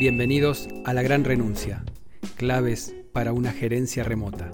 Bienvenidos 0.00 0.68
a 0.84 0.94
La 0.94 1.02
Gran 1.02 1.24
Renuncia, 1.24 1.84
claves 2.36 2.94
para 3.12 3.32
una 3.32 3.52
gerencia 3.52 4.04
remota. 4.04 4.50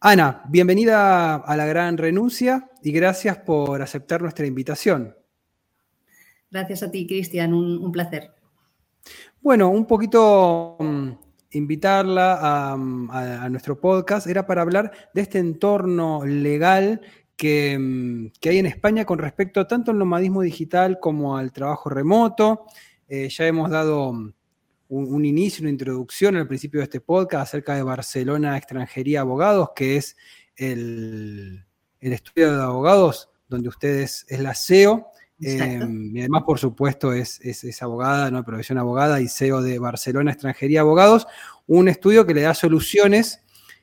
Ana, 0.00 0.42
bienvenida 0.48 1.36
a 1.36 1.56
La 1.56 1.66
Gran 1.66 1.98
Renuncia 1.98 2.70
y 2.82 2.90
gracias 2.90 3.36
por 3.36 3.82
aceptar 3.82 4.22
nuestra 4.22 4.46
invitación. 4.46 5.14
Gracias 6.50 6.82
a 6.82 6.90
ti, 6.90 7.06
Cristian, 7.06 7.52
un, 7.52 7.92
placer. 7.92 8.30
Bueno, 9.40 9.70
un 9.70 9.86
poquito 9.86 10.76
mm, 10.78 11.08
invitarla 11.52 12.72
a, 12.72 13.48
nuestro 13.48 13.80
podcast 13.80 14.26
era 14.26 14.46
para 14.46 14.62
hablar 14.62 14.92
de 15.14 15.22
este 15.22 15.38
entorno 15.38 16.24
legal 16.24 17.00
Mm, 17.42 18.26
que, 18.38 18.48
hay 18.50 18.58
en 18.58 18.66
España 18.66 19.04
con 19.04 19.18
respecto 19.18 19.66
tanto 19.66 19.90
al 19.90 19.98
nomadismo 19.98 20.42
digital 20.42 20.98
como 21.00 21.36
al 21.36 21.52
trabajo 21.52 21.88
remoto. 21.88 22.66
Eh, 23.08 23.28
ya 23.28 23.46
hemos 23.46 23.70
dado 23.70 24.12
mm, 24.12 24.32
un, 24.88 25.24
inicio, 25.24 25.62
una 25.62 25.70
introducción 25.70 26.36
al 26.36 26.46
principio 26.46 26.80
de 26.80 26.84
este 26.84 27.00
podcast 27.00 27.48
acerca 27.48 27.74
de 27.74 27.82
Barcelona 27.82 28.56
Extranjería 28.56 29.22
Abogados, 29.22 29.70
que 29.74 29.96
es 29.96 30.16
el, 30.56 31.64
estudio 32.00 32.56
de 32.56 32.62
abogados 32.62 33.30
donde 33.48 33.68
ustedes 33.68 34.26
es 34.28 34.40
la 34.40 34.54
CEO. 34.54 35.08
Em, 35.42 36.14
y 36.14 36.20
además, 36.20 36.42
por 36.44 36.58
supuesto, 36.58 37.12
es, 37.12 37.40
es, 37.40 37.82
abogada, 37.82 38.30
¿no? 38.30 38.44
profesión 38.44 38.78
abogada 38.78 39.20
y 39.20 39.28
CEO 39.28 39.62
de 39.62 39.78
Barcelona 39.78 40.32
Extranjería 40.32 40.82
Abogados, 40.82 41.26
un 41.66 41.88
estudio 41.88 42.26
que 42.26 42.34
le 42.34 42.42
da 42.42 42.54
soluciones 42.54 43.40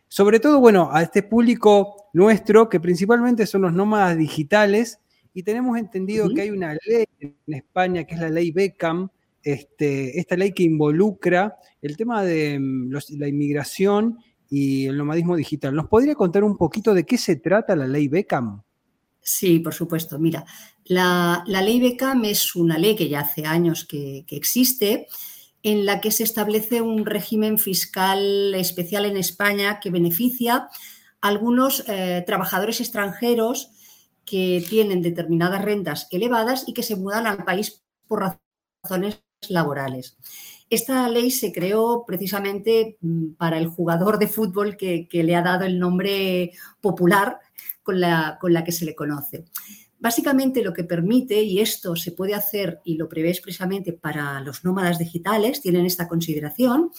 sobre 0.09 0.39
todo, 0.39 0.59
bueno, 0.59 0.89
a 0.91 1.02
este 1.02 1.22
público 1.22 2.09
nuestro, 2.14 2.69
que 2.69 2.80
principalmente 2.80 3.45
son 3.45 3.64
los 3.64 3.73
nómadas 3.73 4.17
digitales, 4.17 4.99
y 5.33 5.43
tenemos 5.43 5.77
entendido 5.77 6.30
que 6.33 6.42
hay 6.42 6.49
una 6.49 6.76
ley 6.86 7.05
en 7.20 7.54
España, 7.54 8.05
que 8.05 8.15
es 8.15 8.21
la 8.21 8.30
ley 8.30 8.52
Beckham, 8.52 9.10
este, 9.43 10.20
esta 10.20 10.36
ley 10.36 10.52
que 10.52 10.64
involucra 10.64 11.58
el 11.81 11.95
tema 11.95 12.23
de 12.23 12.58
mm, 12.60 12.92
la 13.17 13.27
inmigración 13.27 14.17
y 14.49 14.87
el 14.87 14.98
nomadismo 14.98 15.36
digital. 15.36 15.76
¿Nos 15.76 15.87
podría 15.87 16.15
contar 16.15 16.43
un 16.43 16.58
poquito 16.58 16.93
de 16.93 17.04
qué 17.04 17.17
se 17.17 17.36
trata 17.36 17.76
la 17.76 17.86
ley 17.86 18.08
Beckham? 18.08 18.64
Sí, 19.27 19.60
por 19.60 19.73
supuesto. 19.73 20.17
Mira, 20.17 20.45
la, 20.86 21.43
ley 21.45 21.82
Beckham 21.82 22.23
es 22.23 22.55
una 22.55 22.77
ley 22.77 22.95
que 22.95 23.10
ya 23.10 23.20
hace 23.20 23.45
años 23.45 23.83
que, 23.83 24.23
que 24.26 24.38
existe 24.38 25.08
en 25.64 25.86
la 25.86 25.99
que 25.99 26.11
se 26.11 26.23
establece 26.23 26.82
un 26.82 27.05
régimen 27.05 27.58
fiscal 27.58 28.55
especial 28.55 29.04
en 29.04 29.17
España 29.17 29.82
que 29.82 29.89
beneficia 29.89 30.70
a 31.20 31.27
algunos 31.27 31.83
eh, 31.89 32.23
trabajadores 32.26 32.80
extranjeros 32.80 33.70
que 34.23 34.64
tienen 34.70 35.02
determinadas 35.02 35.61
rentas 35.61 36.08
elevadas 36.11 36.64
y 36.66 36.73
que 36.73 36.83
se 36.83 36.95
mudan 36.95 37.27
al 37.27 37.43
país 37.43 37.83
por 38.08 38.37
razones 38.82 39.21
laborales. 39.49 40.16
Esta 40.70 41.10
ley 41.10 41.32
se 41.32 41.52
creó 41.52 42.05
precisamente 42.08 42.98
mm, 43.02 43.33
para 43.33 43.58
el 43.58 43.67
jugador 43.67 44.20
de 44.20 44.30
fútbol 44.30 44.77
que, 44.77 45.10
le 45.11 45.36
ha 45.36 45.42
dado 45.42 45.66
el 45.66 45.80
nombre 45.80 46.52
popular 46.80 47.39
con 47.87 48.02
la, 48.02 48.64
que 48.65 48.73
se 48.73 48.83
le 48.83 48.95
conoce. 48.95 49.45
Básicamente 49.98 50.61
lo 50.61 50.73
que 50.73 50.83
permite, 50.83 51.42
y 51.42 51.61
esto 51.61 51.95
se 51.95 52.11
puede 52.11 52.33
hacer 52.33 52.81
y 52.83 52.98
lo 52.98 53.08
prevé 53.08 53.30
expresamente 53.30 53.93
para 53.93 54.42
los 54.42 54.65
nómadas 54.65 54.99
digitales, 54.99 55.61
tienen 55.61 55.86
esta 55.86 56.09
consideración, 56.09 56.92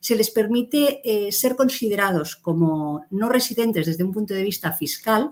se 0.00 0.16
les 0.16 0.30
permite 0.30 1.00
eh, 1.02 1.32
ser 1.32 1.56
considerados 1.56 2.36
como 2.36 3.06
no 3.10 3.30
residentes 3.30 3.86
desde 3.86 4.04
un 4.04 4.12
punto 4.12 4.34
de 4.34 4.42
vista 4.42 4.70
fiscal 4.72 5.30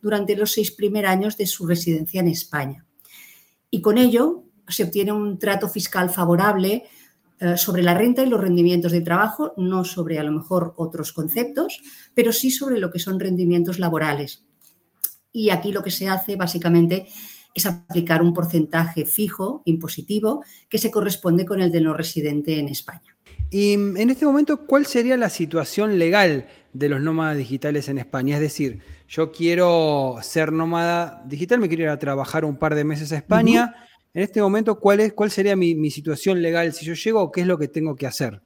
durante 0.00 0.34
los 0.34 0.52
seis 0.52 0.70
primeros 0.70 1.10
años 1.10 1.36
de 1.36 1.46
su 1.46 1.66
residencia 1.66 2.20
en 2.20 2.28
España. 2.28 2.86
Y 3.70 3.82
con 3.82 3.98
ello 3.98 4.44
se 4.66 4.84
obtiene 4.84 5.12
un 5.12 5.38
trato 5.38 5.68
fiscal 5.68 6.08
favorable 6.08 6.84
eh, 7.38 7.58
sobre 7.58 7.82
la 7.82 7.92
renta 7.92 8.22
y 8.22 8.30
los 8.30 8.40
rendimientos 8.40 8.92
de 8.92 9.02
trabajo, 9.02 9.52
no 9.58 9.84
sobre 9.84 10.18
a 10.18 10.24
lo 10.24 10.32
mejor 10.32 10.72
otros 10.78 11.12
conceptos, 11.12 11.82
pero 12.14 12.32
sí 12.32 12.50
sobre 12.50 12.78
lo 12.78 12.90
que 12.90 12.98
son 12.98 13.20
rendimientos 13.20 13.78
laborales 13.78 14.46
y 15.34 15.50
aquí 15.50 15.72
lo 15.72 15.82
que 15.82 15.90
se 15.90 16.08
hace 16.08 16.36
básicamente 16.36 17.06
es 17.54 17.66
aplicar 17.66 18.22
un 18.22 18.32
porcentaje 18.32 19.04
fijo, 19.04 19.62
impositivo, 19.64 20.44
que 20.68 20.78
se 20.78 20.90
corresponde 20.90 21.44
con 21.44 21.60
el 21.60 21.70
de 21.70 21.80
no 21.80 21.92
residente 21.92 22.58
en 22.58 22.68
España. 22.68 23.16
Y 23.50 23.74
en 23.74 24.10
este 24.10 24.24
momento, 24.24 24.66
¿cuál 24.66 24.86
sería 24.86 25.16
la 25.16 25.28
situación 25.28 25.98
legal 25.98 26.46
de 26.72 26.88
los 26.88 27.00
nómadas 27.00 27.36
digitales 27.36 27.88
en 27.88 27.98
España? 27.98 28.36
Es 28.36 28.40
decir, 28.40 28.80
yo 29.08 29.32
quiero 29.32 30.16
ser 30.22 30.52
nómada 30.52 31.22
digital, 31.26 31.58
me 31.58 31.68
quiero 31.68 31.84
ir 31.84 31.88
a 31.90 31.98
trabajar 31.98 32.44
un 32.44 32.56
par 32.56 32.74
de 32.74 32.84
meses 32.84 33.12
a 33.12 33.16
España. 33.16 33.74
En 34.14 34.22
este 34.22 34.40
momento, 34.40 34.78
¿cuál, 34.78 35.00
es, 35.00 35.12
cuál 35.12 35.30
sería 35.30 35.56
mi, 35.56 35.74
mi 35.74 35.90
situación 35.90 36.42
legal 36.42 36.72
si 36.72 36.86
yo 36.86 36.94
llego 36.94 37.20
o 37.20 37.32
qué 37.32 37.40
es 37.40 37.46
lo 37.46 37.58
que 37.58 37.68
tengo 37.68 37.96
que 37.96 38.06
hacer? 38.06 38.40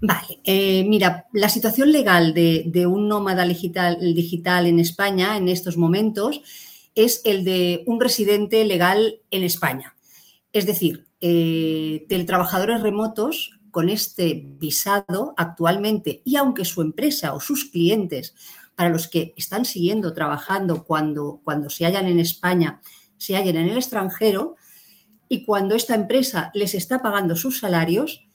Vale, 0.00 0.40
eh, 0.44 0.84
mira, 0.84 1.26
la 1.32 1.48
situación 1.48 1.90
legal 1.90 2.32
de, 2.32 2.86
un 2.86 3.08
nómada 3.08 3.44
digital, 3.44 4.66
en 4.66 4.78
España 4.78 5.36
en 5.36 5.48
estos 5.48 5.76
momentos 5.76 6.40
es 6.94 7.20
el 7.24 7.44
de 7.44 7.82
un 7.86 8.00
residente 8.00 8.64
legal 8.64 9.20
en 9.30 9.42
España. 9.42 9.96
Es 10.52 10.66
decir, 10.66 11.06
eh, 11.20 12.06
trabajadores 12.26 12.80
remotos 12.80 13.58
con 13.72 13.88
este 13.88 14.44
visado 14.58 15.34
actualmente 15.36 16.22
y 16.24 16.36
aunque 16.36 16.64
su 16.64 16.80
empresa 16.80 17.34
o 17.34 17.40
sus 17.40 17.64
clientes 17.64 18.34
para 18.76 18.90
los 18.90 19.08
que 19.08 19.34
están 19.36 19.64
siguiendo 19.64 20.12
trabajando 20.12 20.84
cuando, 20.84 21.40
cuando 21.42 21.70
se 21.70 21.84
hallan 21.84 22.06
en 22.06 22.20
España, 22.20 22.80
se 23.16 23.34
hallen 23.34 23.56
en 23.56 23.68
el 23.70 23.76
extranjero 23.76 24.54
y 25.28 25.44
cuando 25.44 25.74
esta 25.74 25.96
empresa 25.96 26.52
les 26.54 26.74
está 26.74 27.02
pagando 27.02 27.34
sus 27.34 27.58
salarios, 27.58 28.27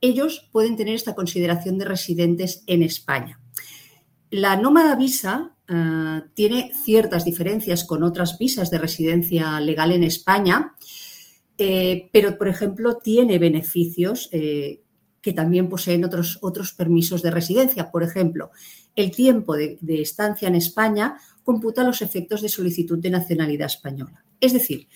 ellos 0.00 0.48
pueden 0.52 0.76
tener 0.76 0.94
esta 0.94 1.14
consideración 1.14 1.78
de 1.78 1.84
residentes 1.84 2.62
en 2.66 2.82
España. 2.82 3.40
La 4.30 4.56
nómada 4.56 4.94
visa 4.96 5.56
eh, 5.68 6.22
tiene 6.34 6.72
ciertas 6.84 7.24
diferencias 7.24 7.84
con 7.84 8.02
otras 8.02 8.38
visas 8.38 8.70
de 8.70 8.78
residencia 8.78 9.60
legal 9.60 9.92
en 9.92 10.04
España, 10.04 10.74
eh, 11.58 12.08
pero, 12.12 12.38
por 12.38 12.48
ejemplo, 12.48 12.96
tiene 12.96 13.38
beneficios 13.38 14.28
eh, 14.32 14.82
que 15.20 15.32
también 15.32 15.68
poseen 15.68 16.04
otros, 16.04 16.38
otros 16.40 16.72
permisos 16.72 17.22
de 17.22 17.30
residencia. 17.30 17.90
Por 17.90 18.02
ejemplo, 18.02 18.50
el 18.96 19.10
tiempo 19.10 19.54
de, 19.56 19.78
de 19.80 20.00
estancia 20.00 20.48
en 20.48 20.54
España 20.54 21.18
computa 21.44 21.84
los 21.84 22.00
efectos 22.00 22.40
de 22.40 22.48
solicitud 22.48 22.98
de 22.98 23.10
nacionalidad 23.10 23.66
española. 23.66 24.24
Es 24.40 24.52
decir, 24.54 24.88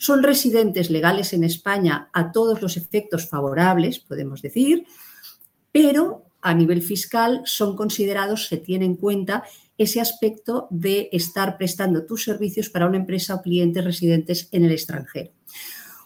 son 0.00 0.22
residentes 0.22 0.88
legales 0.88 1.34
en 1.34 1.44
España 1.44 2.08
a 2.14 2.32
todos 2.32 2.62
los 2.62 2.78
efectos 2.78 3.28
favorables, 3.28 3.98
podemos 3.98 4.40
decir, 4.40 4.86
pero 5.72 6.24
a 6.40 6.54
nivel 6.54 6.80
fiscal 6.80 7.42
son 7.44 7.76
considerados, 7.76 8.46
se 8.46 8.56
tiene 8.56 8.86
en 8.86 8.96
cuenta 8.96 9.44
ese 9.76 10.00
aspecto 10.00 10.68
de 10.70 11.10
estar 11.12 11.58
prestando 11.58 12.06
tus 12.06 12.24
servicios 12.24 12.70
para 12.70 12.86
una 12.86 12.96
empresa 12.96 13.34
o 13.34 13.42
clientes 13.42 13.84
residentes 13.84 14.48
en 14.52 14.64
el 14.64 14.72
extranjero. 14.72 15.32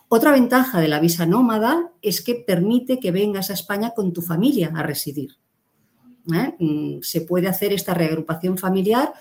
Otra 0.08 0.32
ventaja 0.32 0.80
de 0.80 0.88
la 0.88 0.98
visa 0.98 1.24
nómada 1.24 1.92
es 2.02 2.20
que 2.20 2.34
permite 2.34 2.98
que 2.98 3.12
vengas 3.12 3.50
a 3.50 3.54
España 3.54 3.92
con 3.94 4.12
tu 4.12 4.22
familia 4.22 4.72
a 4.74 4.82
residir. 4.82 5.36
¿eh? 6.34 6.54
Mm, 6.58 7.02
se 7.02 7.20
puede 7.20 7.46
hacer 7.46 7.72
esta 7.72 7.94
reagrupación 7.94 8.58
familiar 8.58 9.12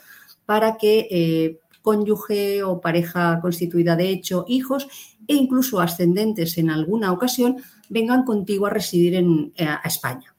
para 0.48 0.78
que 0.78 1.08
eh, 1.12 1.60
cónyuge 1.84 2.64
o 2.64 2.82
pareja 2.82 3.40
constituida 3.42 3.96
de 3.96 4.10
hecho, 4.10 4.46
hijos 4.48 4.88
e 5.28 5.36
incluso 5.36 5.80
ascendentes 5.80 6.58
en 6.58 6.72
alguna 6.72 7.12
ocasión 7.12 7.58
vengan 7.90 8.24
contigo 8.24 8.66
a 8.66 8.72
residir 8.72 9.14
en, 9.14 9.54
eh, 9.56 9.68
a 9.68 9.82
España. 9.86 10.34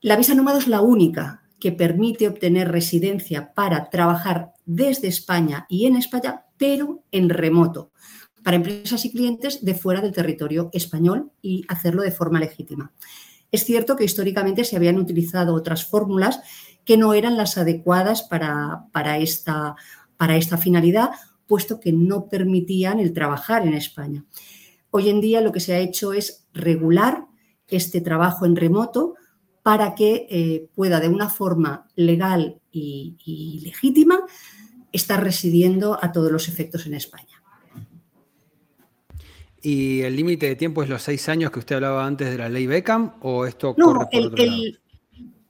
La 0.00 0.16
visa 0.16 0.34
nómada 0.34 0.58
es 0.58 0.68
la 0.68 0.80
única 0.80 1.42
que 1.58 1.72
permite 1.72 2.28
obtener 2.28 2.70
residencia 2.70 3.52
para 3.52 3.90
trabajar 3.90 4.52
desde 4.64 5.08
España 5.08 5.66
y 5.68 5.86
en 5.86 5.96
España, 5.96 6.44
pero 6.56 7.02
en 7.10 7.28
remoto, 7.28 7.90
para 8.44 8.56
empresas 8.56 9.04
y 9.04 9.10
clientes 9.10 9.64
de 9.64 9.74
fuera 9.74 10.00
del 10.00 10.12
territorio 10.12 10.70
español 10.72 11.32
y 11.42 11.64
hacerlo 11.68 12.02
de 12.02 12.12
forma 12.12 12.38
legítima. 12.38 12.92
Es 13.50 13.64
cierto 13.64 13.96
que 13.96 14.04
históricamente 14.04 14.64
se 14.64 14.76
habían 14.76 14.98
utilizado 14.98 15.54
otras 15.54 15.86
fórmulas 15.86 16.40
que 16.88 16.96
no 16.96 17.12
eran 17.12 17.36
las 17.36 17.58
adecuadas 17.58 18.22
para, 18.22 18.86
para, 18.92 19.18
esta, 19.18 19.76
para 20.16 20.38
esta 20.38 20.56
finalidad, 20.56 21.10
puesto 21.46 21.80
que 21.80 21.92
no 21.92 22.30
permitían 22.30 22.98
el 22.98 23.12
trabajar 23.12 23.66
en 23.66 23.74
España. 23.74 24.24
Hoy 24.90 25.10
en 25.10 25.20
día 25.20 25.42
lo 25.42 25.52
que 25.52 25.60
se 25.60 25.74
ha 25.74 25.80
hecho 25.80 26.14
es 26.14 26.48
regular 26.54 27.26
este 27.66 28.00
trabajo 28.00 28.46
en 28.46 28.56
remoto 28.56 29.16
para 29.62 29.94
que 29.94 30.28
eh, 30.30 30.70
pueda 30.74 30.98
de 30.98 31.10
una 31.10 31.28
forma 31.28 31.86
legal 31.94 32.58
y, 32.72 33.60
legítima 33.64 34.20
estar 34.90 35.22
residiendo 35.22 36.02
a 36.02 36.10
todos 36.10 36.32
los 36.32 36.48
efectos 36.48 36.86
en 36.86 36.94
España. 36.94 37.42
¿Y 39.60 40.00
el 40.00 40.16
límite 40.16 40.46
de 40.46 40.56
tiempo 40.56 40.82
es 40.82 40.88
los 40.88 41.02
seis 41.02 41.28
años 41.28 41.50
que 41.50 41.58
usted 41.58 41.74
hablaba 41.74 42.06
antes 42.06 42.30
de 42.30 42.38
la 42.38 42.48
ley 42.48 42.66
Beckham 42.66 43.16
o 43.20 43.44
esto 43.44 43.74
no, 43.76 43.92
corre 43.92 44.06
por 44.10 44.24
otro 44.32 44.46
lado? 44.46 44.87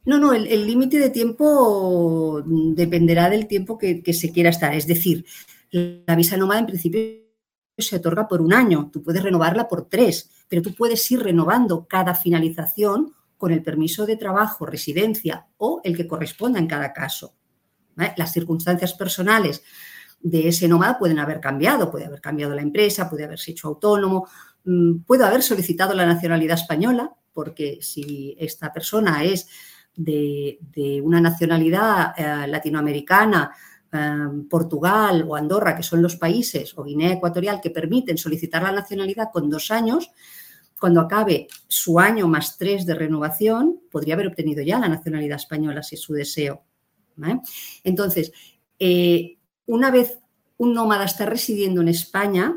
No, 0.08 0.18
no, 0.18 0.32
el 0.32 0.66
límite 0.66 0.98
de 0.98 1.10
tiempo 1.10 2.42
dependerá 2.46 3.28
del 3.28 3.46
tiempo 3.46 3.76
que, 3.76 4.02
se 4.14 4.32
quiera 4.32 4.48
estar. 4.48 4.74
Es 4.74 4.86
decir, 4.86 5.26
la 5.70 6.16
visa 6.16 6.38
nómada 6.38 6.60
en 6.60 6.66
principio 6.66 6.98
se 7.76 7.96
otorga 7.96 8.26
por 8.26 8.40
un 8.40 8.54
año, 8.54 8.88
tú 8.90 9.02
puedes 9.02 9.22
renovarla 9.22 9.68
por 9.68 9.86
tres, 9.90 10.30
pero 10.48 10.62
tú 10.62 10.74
puedes 10.74 11.10
ir 11.10 11.22
renovando 11.22 11.86
cada 11.86 12.14
finalización 12.14 13.12
con 13.36 13.52
el 13.52 13.62
permiso 13.62 14.06
de 14.06 14.16
trabajo, 14.16 14.64
residencia 14.64 15.46
o 15.58 15.82
el 15.84 15.94
que 15.94 16.08
corresponda 16.08 16.58
en 16.58 16.68
cada 16.68 16.94
caso. 16.94 17.34
Las 18.16 18.32
circunstancias 18.32 18.94
personales 18.94 19.62
de 20.22 20.48
ese 20.48 20.68
nómada 20.68 20.98
pueden 20.98 21.18
haber 21.18 21.38
cambiado, 21.38 21.90
puede 21.90 22.06
haber 22.06 22.22
cambiado 22.22 22.54
la 22.54 22.62
empresa, 22.62 23.10
puede 23.10 23.24
haberse 23.24 23.50
hecho 23.50 23.68
autónomo, 23.68 24.26
mm, 24.64 25.00
puede 25.00 25.26
haber 25.26 25.42
solicitado 25.42 25.92
la 25.92 26.06
nacionalidad 26.06 26.58
española, 26.58 27.12
porque 27.34 27.80
si 27.82 28.34
esta 28.38 28.72
persona 28.72 29.22
es 29.22 29.48
de, 29.98 31.00
una 31.02 31.20
nacionalidad 31.20 32.14
eh, 32.16 32.46
latinoamericana, 32.46 33.50
eh, 33.92 34.16
Portugal 34.48 35.24
o 35.28 35.34
Andorra, 35.34 35.76
que 35.76 35.82
son 35.82 36.00
los 36.00 36.16
países, 36.16 36.76
o 36.76 36.84
Guinea 36.84 37.12
Ecuatorial, 37.12 37.60
que 37.60 37.70
permiten 37.70 38.16
solicitar 38.16 38.62
la 38.62 38.72
nacionalidad 38.72 39.30
con 39.32 39.50
dos 39.50 39.70
años, 39.70 40.10
cuando 40.78 41.00
acabe 41.00 41.48
su 41.66 41.98
año 41.98 42.28
más 42.28 42.56
tres 42.56 42.86
de 42.86 42.94
renovación, 42.94 43.80
podría 43.90 44.14
haber 44.14 44.28
obtenido 44.28 44.62
ya 44.62 44.78
la 44.78 44.88
nacionalidad 44.88 45.36
española 45.36 45.82
si 45.82 45.96
es 45.96 46.00
su 46.00 46.12
deseo. 46.12 46.62
Entonces, 47.82 48.32
eh, 48.78 49.38
una 49.66 49.90
vez 49.90 50.20
un 50.56 50.72
nómada 50.72 51.04
está 51.04 51.26
residiendo 51.26 51.80
en 51.80 51.88
España, 51.88 52.56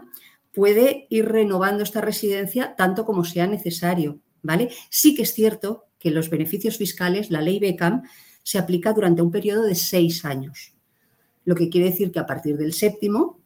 puede 0.53 1.07
ir 1.09 1.29
renovando 1.29 1.81
esta 1.81 1.99
residencia 1.99 2.75
tanto 2.75 3.05
como 3.05 3.25
sea 3.25 3.47
necesario. 3.47 4.19
¿vale? 4.43 4.69
Sí 4.89 5.15
que 5.15 5.23
es 5.23 5.33
cierto 5.33 5.85
que 6.01 6.12
los 6.12 6.30
beneficios 6.30 6.77
fiscales, 6.77 7.30
la 7.30 7.42
ley 7.42 7.59
Beckham, 7.59 8.01
se 8.44 8.57
aplica 8.57 8.92
durante 8.92 9.21
un 9.21 9.31
periodo 9.31 9.63
de 9.63 9.75
seis 9.75 10.25
años. 10.25 10.74
Lo 11.45 11.56
que 11.56 11.69
quiere 11.69 11.92
decir 11.92 12.12
que 12.12 12.19
a 12.19 12.25
partir 12.25 12.57
del 12.57 12.74
séptimo 12.74 13.39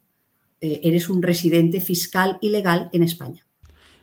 eh, 0.61 0.79
eres 0.83 1.09
un 1.09 1.21
residente 1.21 1.81
fiscal 1.81 2.37
y 2.41 2.49
legal 2.49 2.89
en 2.93 3.03
España. 3.03 3.45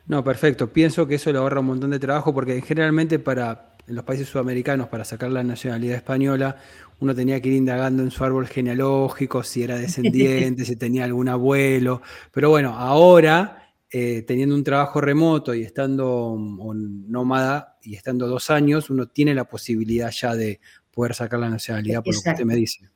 No, 0.05 0.23
perfecto. 0.23 0.71
Pienso 0.71 1.07
que 1.07 1.15
eso 1.15 1.31
le 1.31 1.39
ahorra 1.39 1.61
un 1.61 1.65
montón 1.65 1.89
de 1.89 1.99
trabajo 1.99 2.33
porque 2.33 2.61
generalmente 2.61 3.17
para 3.17 3.73
en 3.87 3.95
los 3.95 4.05
países 4.05 4.29
sudamericanos 4.29 4.87
para 4.87 5.03
sacar 5.03 5.29
la 5.29 5.43
nacionalidad 5.43 5.97
española 5.97 6.55
uno 6.99 7.13
tenía 7.13 7.41
que 7.41 7.49
ir 7.49 7.55
indagando 7.55 8.01
en 8.01 8.11
su 8.11 8.23
árbol 8.23 8.47
genealógico 8.47 9.43
si 9.43 9.63
era 9.63 9.77
descendiente, 9.77 10.63
si 10.65 10.75
tenía 10.75 11.03
algún 11.03 11.27
abuelo. 11.27 12.01
Pero 12.31 12.49
bueno, 12.49 12.77
ahora 12.77 13.62
eh, 13.95 14.23
teniendo 14.23 14.55
un 14.55 14.63
trabajo 14.63 15.01
remoto 15.01 15.53
y 15.53 15.61
estando 15.61 16.35
nómada 16.35 17.77
y 17.83 17.93
estando 17.93 18.27
dos 18.27 18.49
años, 18.49 18.89
uno 18.89 19.07
tiene 19.07 19.35
la 19.35 19.47
posibilidad 19.47 20.09
ya 20.09 20.35
de 20.35 20.59
poder 20.91 21.13
sacar 21.13 21.39
la 21.39 21.51
nacionalidad 21.51 22.03
por 22.03 22.15
lo 22.15 22.21
que 22.21 22.29
usted 22.31 22.43
me 22.43 22.55
dice. 22.55 22.89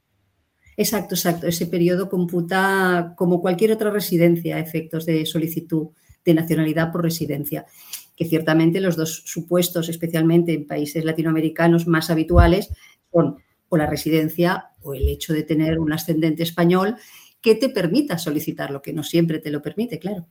Exacto, 0.76 1.14
exacto. 1.14 1.46
Ese 1.46 1.68
periodo 1.68 2.10
computa 2.10 3.14
como 3.16 3.42
cualquier 3.42 3.74
otra 3.74 3.92
residencia 3.92 4.56
a 4.56 4.60
efectos 4.60 5.06
de 5.06 5.24
solicitud 5.28 5.90
de 6.26 6.34
nacionalidad 6.34 6.92
por 6.92 7.04
residencia, 7.04 7.68
que 8.16 8.26
ciertamente 8.26 8.82
los 8.82 8.96
dos 8.96 9.22
supuestos, 9.24 9.90
especialmente 9.90 10.56
en 10.56 10.66
países 10.66 11.06
latinoamericanos 11.06 11.86
más 11.86 12.10
habituales, 12.10 12.70
son 13.14 13.38
o 13.70 13.78
la 13.78 13.86
residencia 13.86 14.72
o 14.82 14.96
el 14.96 15.08
hecho 15.08 15.34
de 15.34 15.44
tener 15.44 15.78
un 15.78 15.94
ascendente 15.94 16.42
español 16.42 16.96
que 17.40 17.54
te 17.54 17.70
permita 17.70 18.18
solicitar 18.18 18.72
lo 18.72 18.82
que 18.82 18.94
no 18.94 19.04
siempre 19.04 19.38
te 19.38 19.52
lo 19.52 19.62
permite, 19.62 20.00
claro. 20.00 20.26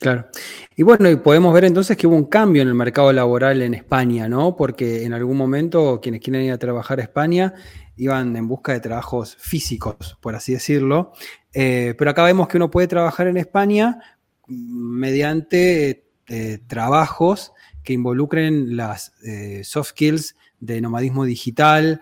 Claro. 0.00 0.28
Y 0.74 0.82
bueno, 0.82 1.10
y 1.10 1.16
podemos 1.16 1.52
ver 1.52 1.66
entonces 1.66 1.94
que 1.94 2.06
hubo 2.06 2.16
un 2.16 2.24
cambio 2.24 2.62
en 2.62 2.68
el 2.68 2.74
mercado 2.74 3.12
laboral 3.12 3.60
en 3.60 3.74
España, 3.74 4.30
¿no? 4.30 4.56
Porque 4.56 5.04
en 5.04 5.12
algún 5.12 5.36
momento 5.36 6.00
quienes 6.02 6.22
quieren 6.22 6.42
ir 6.42 6.52
a 6.52 6.58
trabajar 6.58 7.00
a 7.00 7.02
España 7.02 7.52
iban 7.96 8.34
en 8.34 8.48
busca 8.48 8.72
de 8.72 8.80
trabajos 8.80 9.36
físicos, 9.38 10.16
por 10.22 10.34
así 10.34 10.54
decirlo. 10.54 11.12
Eh, 11.52 11.94
pero 11.98 12.12
acá 12.12 12.24
vemos 12.24 12.48
que 12.48 12.56
uno 12.56 12.70
puede 12.70 12.88
trabajar 12.88 13.26
en 13.26 13.36
España 13.36 13.98
mediante 14.46 16.06
eh, 16.28 16.58
trabajos 16.66 17.52
que 17.84 17.92
involucren 17.92 18.78
las 18.78 19.12
eh, 19.22 19.60
soft 19.64 19.90
skills 19.90 20.34
de 20.60 20.80
nomadismo 20.80 21.24
digital, 21.24 22.00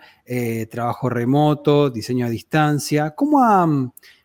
trabajo 0.69 1.09
remoto, 1.09 1.89
diseño 1.89 2.25
a 2.25 2.29
distancia. 2.29 3.11
¿Cómo 3.11 3.41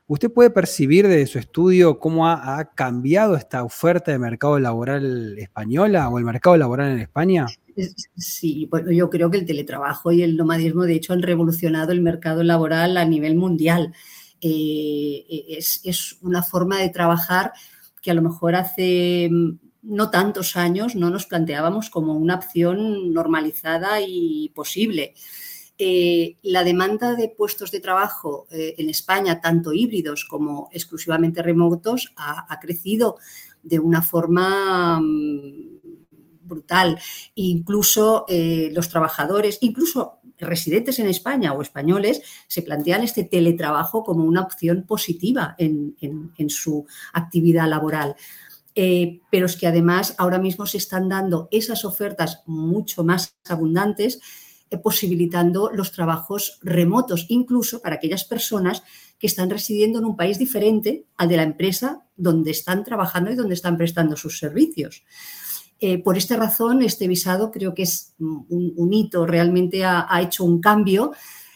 usted 0.07 0.33
puede 0.33 0.51
percibir 0.51 1.09
desde 1.09 1.27
su 1.27 1.39
estudio 1.39 1.99
cómo 1.99 2.29
ha, 2.29 2.73
cambiado 2.75 3.37
esta 3.37 3.63
oferta 3.63 4.13
de 4.13 4.19
mercado 4.19 4.59
laboral 4.59 5.39
española 5.39 6.09
o 6.09 6.19
el 6.19 6.25
mercado 6.25 6.57
laboral 6.57 6.93
en 6.93 7.01
España? 7.01 7.47
Sí, 8.17 8.67
bueno, 8.71 8.93
yo 8.93 9.11
creo 9.11 9.31
que 9.31 9.39
el 9.39 9.47
teletrabajo 9.47 10.13
y 10.13 10.23
el 10.23 10.37
nomadismo, 10.37 10.85
de 10.85 10.95
hecho, 10.95 11.13
han 11.13 11.23
revolucionado 11.23 11.93
el 11.93 12.03
mercado 12.03 12.43
laboral 12.43 12.97
a 12.97 13.05
nivel 13.05 13.37
mundial. 13.37 13.93
es, 14.41 15.81
es, 15.85 16.19
una 16.21 16.43
forma 16.43 16.79
de 16.79 16.91
trabajar 16.91 17.53
que 18.03 18.11
a 18.11 18.15
lo 18.15 18.23
mejor 18.23 18.55
hace 18.55 19.29
mm, 19.31 19.59
no 19.83 20.11
tantos 20.11 20.57
años 20.57 20.95
no 20.95 21.11
nos 21.11 21.27
planteábamos 21.27 21.91
como 21.91 22.15
una 22.15 22.37
opción 22.37 23.13
normalizada 23.13 24.01
y 24.01 24.51
posible. 24.55 25.15
Eh, 25.77 26.37
la 26.45 26.63
demanda 26.63 27.17
de 27.17 27.29
puestos 27.29 27.73
de 27.73 27.81
trabajo 27.81 28.47
eh, 28.53 28.77
en 28.79 28.89
España, 28.89 29.41
tanto 29.41 29.73
híbridos 29.73 30.25
como 30.25 30.69
exclusivamente 30.71 31.43
remotos, 31.43 32.13
ha, 32.17 32.61
crecido 32.61 33.17
de 33.61 33.81
una 33.81 34.01
forma 34.01 35.01
mm, 35.01 35.81
brutal. 36.43 37.01
Incluso 37.35 38.25
eh, 38.29 38.71
los 38.73 38.89
trabajadores, 38.89 39.59
incluso 39.63 40.21
residentes 40.39 41.01
en 41.01 41.09
España 41.09 41.53
o 41.53 41.63
españoles, 41.63 42.23
se 42.47 42.63
plantean 42.63 43.03
este 43.03 43.25
teletrabajo 43.25 44.05
como 44.05 44.25
una 44.25 44.43
opción 44.43 44.85
positiva 44.87 45.57
en, 45.59 45.97
su 46.51 46.87
actividad 47.13 47.69
laboral. 47.69 48.15
Pero 48.75 49.47
es 49.47 49.57
que 49.57 49.67
además 49.67 50.15
ahora 50.19 50.39
mismo 50.39 50.67
se 50.67 50.79
están 50.79 51.09
dando 51.09 51.49
esas 51.51 51.85
ofertas 51.85 52.43
mucho 52.47 53.05
más 53.05 53.37
abundantes, 53.49 54.21
posibilitando 54.79 55.71
los 55.73 55.93
trabajos 55.93 56.59
remotos, 56.63 57.27
incluso 57.29 57.81
para 57.81 57.97
aquellas 57.97 58.25
personas 58.25 58.83
que 59.19 59.27
están 59.27 59.51
residiendo 59.51 59.99
en 59.99 60.05
un 60.05 60.17
país 60.17 60.39
diferente 60.39 61.07
al 61.17 61.29
de 61.29 61.37
la 61.37 61.43
empresa 61.43 62.05
donde 62.17 62.51
están 62.51 62.85
trabajando 62.85 63.31
y 63.31 63.37
donde 63.37 63.55
están 63.55 63.77
prestando 63.77 64.17
sus 64.17 64.39
servicios. 64.39 65.05
Eh, 65.81 65.99
por 66.03 66.17
esta 66.17 66.37
razón, 66.37 66.83
este 66.83 67.09
visado 67.09 67.51
creo 67.51 67.75
que 67.75 67.83
es 67.83 68.15
un, 68.19 68.93
hito, 68.93 69.27
realmente 69.27 69.85
ha, 69.85 70.21
hecho 70.23 70.45
un 70.45 70.61
cambio 70.61 71.13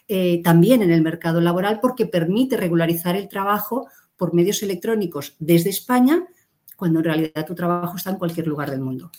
eh, 0.08 0.42
también 0.42 0.82
en 0.82 0.90
el 0.90 1.02
mercado 1.02 1.40
laboral 1.40 1.80
porque 1.80 2.06
permite 2.06 2.56
regularizar 2.56 3.16
el 3.16 3.28
trabajo 3.28 3.88
por 4.16 4.34
medios 4.34 4.62
electrónicos 4.62 5.36
desde 5.38 5.70
España, 5.70 6.26
cuando 6.76 6.98
en 6.98 7.04
realidad 7.04 7.46
tu 7.46 7.54
trabajo 7.54 7.96
está 7.96 8.10
en 8.10 8.16
cualquier 8.16 8.46
lugar 8.46 8.70
del 8.70 8.80
mundo. 8.80 9.10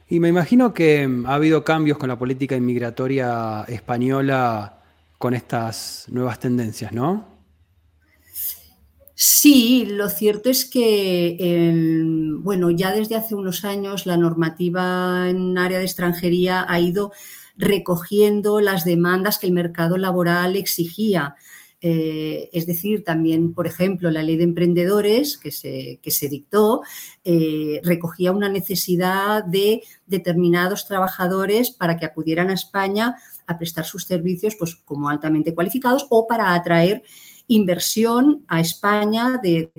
Y 0.09 0.19
me 0.19 0.27
imagino 0.27 0.73
que 0.73 1.07
mm, 1.07 1.27
ha 1.27 1.35
habido 1.35 1.63
cambios 1.63 1.97
con 1.97 2.09
la 2.09 2.17
política 2.17 2.55
inmigratoria 2.55 3.63
española 3.67 4.81
con 5.19 5.35
estas 5.35 6.05
nuevas 6.09 6.39
tendencias, 6.39 6.91
¿no? 6.91 7.27
Sí, 9.13 9.85
lo 9.85 10.07
cierto 10.07 10.49
es 10.49 10.63
que, 10.63 11.37
bueno, 12.41 12.71
ya 12.71 12.93
desde 12.93 13.17
hace 13.17 13.35
unos 13.35 13.65
años 13.65 14.05
la 14.05 14.15
normativa 14.15 15.29
en 15.29 15.57
área 15.57 15.77
de 15.77 15.83
extranjería 15.83 16.65
ha 16.67 16.79
ido 16.79 17.11
recogiendo 17.57 18.61
las 18.61 18.85
demandas 18.85 19.37
que 19.37 19.47
el 19.47 19.53
mercado 19.53 19.97
laboral 19.97 20.55
exigía. 20.55 21.35
Eh, 21.81 22.49
es 22.51 22.65
decir, 22.65 23.05
también, 23.05 23.53
por 23.53 23.65
ejemplo, 23.65 24.11
la 24.11 24.21
ley 24.21 24.35
de 24.35 24.43
emprendedores 24.43 25.37
que 25.37 25.51
se, 25.51 25.99
se 26.03 26.27
dictó 26.27 26.81
eh, 27.23 27.79
recogía 27.83 28.33
una 28.33 28.49
necesidad 28.49 29.45
de 29.45 29.83
determinados 30.05 30.87
trabajadores 30.87 31.71
para 31.71 31.95
que 31.95 32.05
acudieran 32.05 32.49
a 32.49 32.53
España 32.53 33.15
a 33.47 33.57
prestar 33.57 33.85
sus 33.85 34.03
servicios 34.03 34.55
pues, 34.59 34.75
como 34.75 35.09
altamente 35.09 35.55
cualificados 35.55 36.05
o 36.09 36.27
para 36.27 36.53
atraer 36.53 37.01
inversión 37.47 38.43
a 38.49 38.59
España 38.59 39.39
de, 39.41 39.71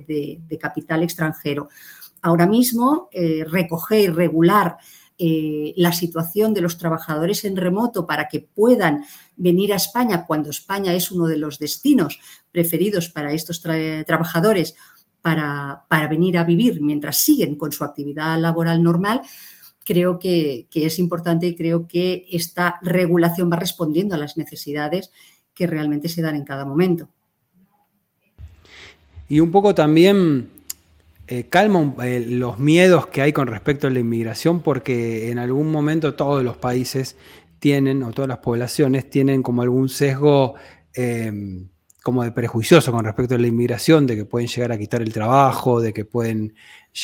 capital 0.59 1.03
extranjero. 1.03 1.69
Ahora 2.23 2.47
mismo, 2.47 3.09
eh, 3.13 3.45
recoger 3.47 4.01
y 4.01 4.09
regular 4.09 4.79
eh, 5.23 5.75
la 5.77 5.93
situación 5.93 6.55
de 6.55 6.63
los 6.63 6.79
trabajadores 6.79 7.45
en 7.45 7.55
remoto 7.55 8.07
para 8.07 8.27
que 8.27 8.41
puedan 8.41 9.05
venir 9.37 9.75
a 9.75 9.77
España 9.77 10.25
cuando 10.27 10.49
España 10.49 10.95
es 10.95 11.11
uno 11.11 11.27
de 11.27 11.37
los 11.37 11.59
destinos 11.59 12.19
preferidos 12.51 13.11
para 13.11 13.35
estos 13.35 13.61
trabajadores 13.61 14.77
para, 15.21 15.85
venir 16.09 16.39
a 16.39 16.45
vivir 16.45 16.81
mientras 16.81 17.19
siguen 17.19 17.57
con 17.57 17.71
su 17.71 17.85
actividad 17.85 18.39
laboral 18.41 18.83
normal, 18.83 19.21
creo 19.85 20.19
que, 20.19 20.69
es 20.73 20.99
importante 20.99 21.49
y 21.49 21.55
creo 21.55 21.87
que 21.87 22.27
esta 22.31 22.79
regulación 22.81 23.51
va 23.53 23.57
respondiendo 23.57 24.15
a 24.15 24.19
las 24.19 24.39
necesidades 24.39 25.11
que 25.53 25.67
realmente 25.67 26.09
se 26.09 26.23
dan 26.23 26.37
en 26.37 26.45
cada 26.45 26.65
momento. 26.65 27.11
Y 29.29 29.41
un 29.41 29.51
poco 29.51 29.75
también 29.75 30.49
eh, 31.33 31.49
calma 31.49 31.95
eh, 32.05 32.19
los 32.29 32.59
miedos 32.59 33.07
que 33.07 33.23
hay 33.23 33.33
con 33.33 33.47
respecto 33.47 33.87
a 33.87 33.91
la 33.91 34.01
inmigración 34.01 34.63
porque 34.63 35.31
en 35.31 35.39
algún 35.39 35.71
momento 35.71 36.15
todos 36.15 36.43
los 36.43 36.57
países 36.57 37.17
tienen, 37.61 38.03
o 38.03 38.11
todas 38.11 38.29
las 38.29 38.39
poblaciones 38.39 39.09
tienen 39.09 39.41
como 39.41 39.63
algún 39.63 39.89
sesgo 39.89 40.57
em, 40.93 41.69
como 42.03 42.25
de 42.25 42.33
prejuicioso 42.33 42.91
con 42.91 43.05
respecto 43.05 43.37
a 43.37 43.39
la 43.39 43.47
inmigración, 43.47 44.09
de 44.09 44.17
que 44.17 44.25
pueden 44.25 44.49
llegar 44.49 44.73
a 44.73 44.79
quitar 44.79 45.03
el 45.03 45.13
trabajo, 45.13 45.81
de 45.81 45.93
que 45.93 46.05
pueden 46.05 46.53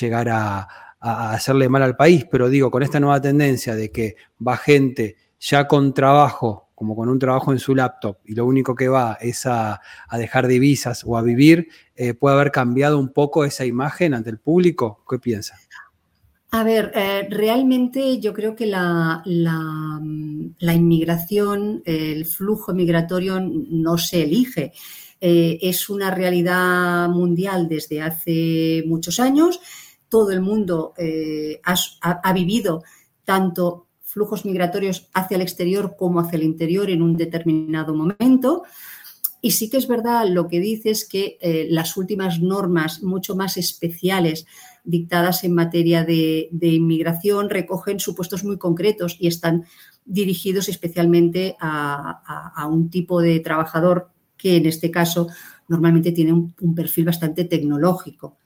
llegar 0.00 0.28
a, 0.28 0.66
a 0.98 1.32
hacerle 1.32 1.68
mal 1.68 1.84
al 1.84 1.94
país, 1.94 2.26
pero 2.28 2.48
digo, 2.48 2.68
con 2.68 2.82
esta 2.82 2.98
nueva 2.98 3.20
tendencia 3.20 3.76
de 3.76 3.92
que 3.92 4.16
va 4.44 4.56
gente 4.56 5.14
ya 5.38 5.68
con 5.68 5.94
trabajo 5.94 6.65
como 6.76 6.94
con 6.94 7.08
un 7.08 7.18
trabajo 7.18 7.52
en 7.52 7.58
su 7.58 7.74
laptop 7.74 8.18
y 8.26 8.34
lo 8.34 8.44
único 8.44 8.74
que 8.74 8.88
va 8.88 9.16
es 9.18 9.46
a, 9.46 9.80
dejar 10.12 10.46
divisas 10.46 11.02
o 11.06 11.16
a 11.16 11.22
vivir, 11.22 11.68
eh, 11.96 12.12
puede 12.12 12.36
haber 12.36 12.52
cambiado 12.52 12.98
un 12.98 13.14
poco 13.14 13.46
esa 13.46 13.64
imagen 13.64 14.12
ante 14.12 14.28
el 14.28 14.38
público? 14.38 15.02
¿Qué 15.08 15.18
piensa? 15.18 15.56
A 16.50 16.62
ver, 16.64 16.92
eh, 16.94 17.26
realmente 17.30 18.20
yo 18.20 18.34
creo 18.34 18.54
que 18.54 18.66
la, 18.66 19.22
la, 19.24 20.74
inmigración, 20.74 21.82
el 21.86 22.26
flujo 22.26 22.74
migratorio 22.74 23.40
no 23.40 23.96
se 23.96 24.22
elige. 24.24 24.72
Eh, 25.18 25.58
es 25.62 25.88
una 25.88 26.10
realidad 26.10 27.08
mundial 27.08 27.68
desde 27.68 28.02
hace 28.02 28.84
muchos 28.86 29.18
años. 29.18 29.60
Todo 30.10 30.30
el 30.30 30.42
mundo 30.42 30.92
ha, 31.64 32.20
ha, 32.22 32.32
vivido 32.34 32.84
tanto 33.24 33.85
flujos 34.16 34.46
migratorios 34.46 35.10
hacia 35.12 35.34
el 35.34 35.42
exterior 35.42 35.94
como 35.98 36.20
hacia 36.20 36.38
el 36.38 36.42
interior 36.42 36.88
en 36.88 37.02
un 37.02 37.18
determinado 37.18 37.94
momento. 37.94 38.62
Y 39.42 39.50
sí 39.50 39.68
que 39.68 39.76
es 39.76 39.86
verdad 39.86 40.26
lo 40.26 40.48
que 40.48 40.58
dice 40.58 40.88
es 40.88 41.06
que 41.06 41.36
eh, 41.42 41.66
las 41.68 41.98
últimas 41.98 42.40
normas 42.40 43.02
mucho 43.02 43.36
más 43.36 43.58
especiales 43.58 44.46
dictadas 44.84 45.44
en 45.44 45.52
materia 45.52 46.02
de, 46.02 46.48
inmigración 46.62 47.50
recogen 47.50 48.00
supuestos 48.00 48.42
muy 48.42 48.56
concretos 48.56 49.18
y 49.20 49.26
están 49.26 49.66
dirigidos 50.06 50.70
especialmente 50.70 51.54
a, 51.60 52.66
un 52.70 52.88
tipo 52.88 53.20
de 53.20 53.40
trabajador 53.40 54.08
que 54.38 54.56
en 54.56 54.64
este 54.64 54.90
caso 54.90 55.28
normalmente 55.68 56.12
tiene 56.12 56.32
un 56.32 56.74
perfil 56.74 57.04
bastante 57.04 57.44
tecnológico. 57.44 58.38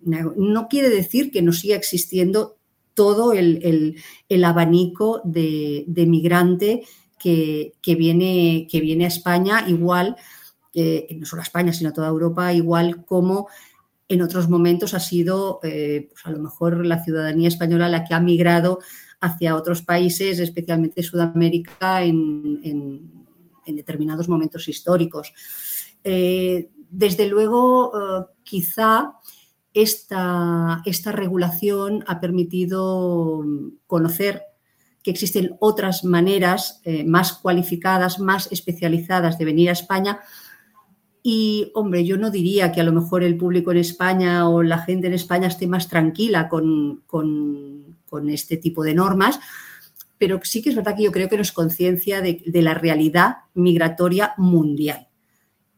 No 0.00 0.68
quiere 0.68 0.88
decir 0.88 1.30
que 1.30 1.42
no 1.42 1.52
siga 1.52 1.76
existiendo 1.76 2.59
todo 3.00 3.32
el, 3.32 3.96
abanico 4.44 5.22
de, 5.24 6.04
migrante 6.06 6.82
que, 7.18 7.72
viene, 7.82 8.66
que 8.70 8.80
viene 8.82 9.06
a 9.06 9.08
España, 9.08 9.64
igual, 9.66 10.16
no 10.74 11.24
solo 11.24 11.40
a 11.40 11.48
España, 11.48 11.72
sino 11.72 11.88
a 11.88 11.92
toda 11.94 12.08
Europa, 12.08 12.52
igual 12.52 13.06
como 13.06 13.48
en 14.06 14.20
otros 14.20 14.50
momentos 14.50 14.92
ha 14.92 15.00
sido 15.00 15.60
eh, 15.62 16.10
pues 16.10 16.26
a 16.26 16.30
lo 16.30 16.40
mejor 16.40 16.84
la 16.84 17.02
ciudadanía 17.02 17.48
española 17.48 17.88
la 17.88 18.04
que 18.04 18.12
ha 18.12 18.20
migrado 18.20 18.80
hacia 19.18 19.56
otros 19.56 19.80
países, 19.80 20.38
especialmente 20.40 21.02
Sudamérica, 21.02 22.02
en, 22.02 23.18
determinados 23.64 24.28
momentos 24.28 24.68
históricos. 24.68 25.32
Eh, 26.04 26.68
desde 26.90 27.28
luego, 27.28 27.92
eh, 27.94 28.26
quizá 28.42 29.14
esta, 29.74 30.82
esta 30.84 31.12
regulación 31.12 32.04
ha 32.06 32.20
permitido 32.20 33.44
conocer 33.86 34.42
que 35.02 35.10
existen 35.10 35.56
otras 35.60 36.04
maneras 36.04 36.80
eh, 36.84 37.04
más 37.04 37.32
cualificadas, 37.32 38.18
más 38.18 38.50
especializadas 38.52 39.38
de 39.38 39.44
venir 39.44 39.70
a 39.70 39.72
España. 39.72 40.20
Y, 41.22 41.70
hombre, 41.74 42.04
yo 42.04 42.16
no 42.18 42.30
diría 42.30 42.72
que 42.72 42.80
a 42.80 42.84
lo 42.84 42.92
mejor 42.92 43.22
el 43.22 43.36
público 43.36 43.70
en 43.70 43.78
España 43.78 44.48
o 44.48 44.62
la 44.62 44.78
gente 44.78 45.06
en 45.06 45.14
España 45.14 45.48
esté 45.48 45.66
más 45.66 45.88
tranquila 45.88 46.48
con, 46.48 47.02
este 48.28 48.56
tipo 48.56 48.82
de 48.82 48.94
normas, 48.94 49.38
pero 50.18 50.40
sí 50.42 50.62
que 50.62 50.70
es 50.70 50.76
verdad 50.76 50.96
que 50.96 51.04
yo 51.04 51.12
creo 51.12 51.28
que 51.28 51.38
nos 51.38 51.52
conciencia 51.52 52.20
de 52.20 52.62
la 52.62 52.74
realidad 52.74 53.36
migratoria 53.54 54.34
mundial 54.36 55.09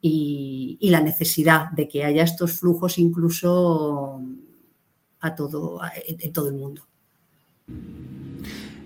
y, 0.02 0.90
la 0.90 1.00
necesidad 1.00 1.70
de 1.70 1.88
que 1.88 2.04
haya 2.04 2.24
estos 2.24 2.58
flujos 2.58 2.98
incluso 2.98 4.20
a 5.20 5.34
todo, 5.34 5.80
en 6.06 6.32
todo 6.32 6.48
el 6.48 6.54
mundo. 6.54 6.82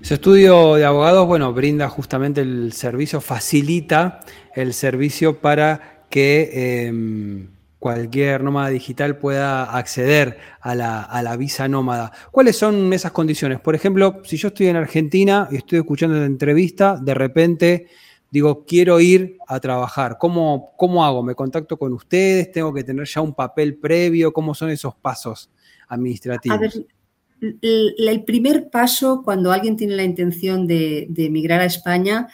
Su 0.03 0.15
estudio 0.15 0.75
de 0.75 0.85
abogados, 0.85 1.27
bueno, 1.27 1.53
brinda 1.53 1.89
justamente 1.89 2.43
el 2.43 2.73
servicio, 2.75 3.21
facilita 3.21 4.21
el 4.55 4.73
servicio 4.75 5.41
para 5.41 6.05
que 6.11 6.87
em, 6.87 7.49
cualquier 7.81 8.45
nómada 8.45 8.69
digital 8.69 9.19
pueda 9.19 9.65
acceder 9.77 10.39
a 10.61 10.75
la, 10.77 11.03
a 11.03 11.23
la, 11.23 11.37
visa 11.37 11.67
nómada. 11.67 12.13
¿Cuáles 12.31 12.57
son 12.57 12.93
esas 12.93 13.11
condiciones? 13.11 13.59
Por 13.59 13.75
ejemplo, 13.75 14.21
si 14.23 14.37
yo 14.37 14.49
estoy 14.49 14.69
en 14.69 14.77
Argentina 14.77 15.49
y 15.51 15.57
estoy 15.57 15.79
escuchando 15.79 16.17
la 16.17 16.27
entrevista, 16.27 16.97
de 17.01 17.15
repente 17.15 17.87
digo, 18.37 18.67
quiero 18.67 19.01
ir 19.01 19.39
a 19.49 19.59
trabajar. 19.61 20.19
¿Cómo, 20.21 20.75
¿Cómo 20.77 21.03
hago? 21.07 21.23
¿Me 21.23 21.35
contacto 21.35 21.79
con 21.79 21.95
ustedes? 21.95 22.53
¿Tengo 22.53 22.75
que 22.75 22.85
tener 22.85 23.07
ya 23.07 23.23
un 23.23 23.33
papel 23.33 23.79
previo? 23.79 24.31
¿Cómo 24.31 24.55
son 24.55 24.69
esos 24.69 24.95
pasos 24.95 25.51
administrativos? 25.89 26.59
A 26.59 26.61
ver, 26.61 26.73
el 27.63 28.25
primer 28.25 28.69
paso 28.69 29.23
cuando 29.25 29.53
alguien 29.53 29.79
tiene 29.79 29.97
la 29.97 30.05
intención 30.05 30.67
de, 30.67 31.07
de 31.09 31.25
emigrar 31.25 31.63
a 31.63 31.65
España 31.65 32.29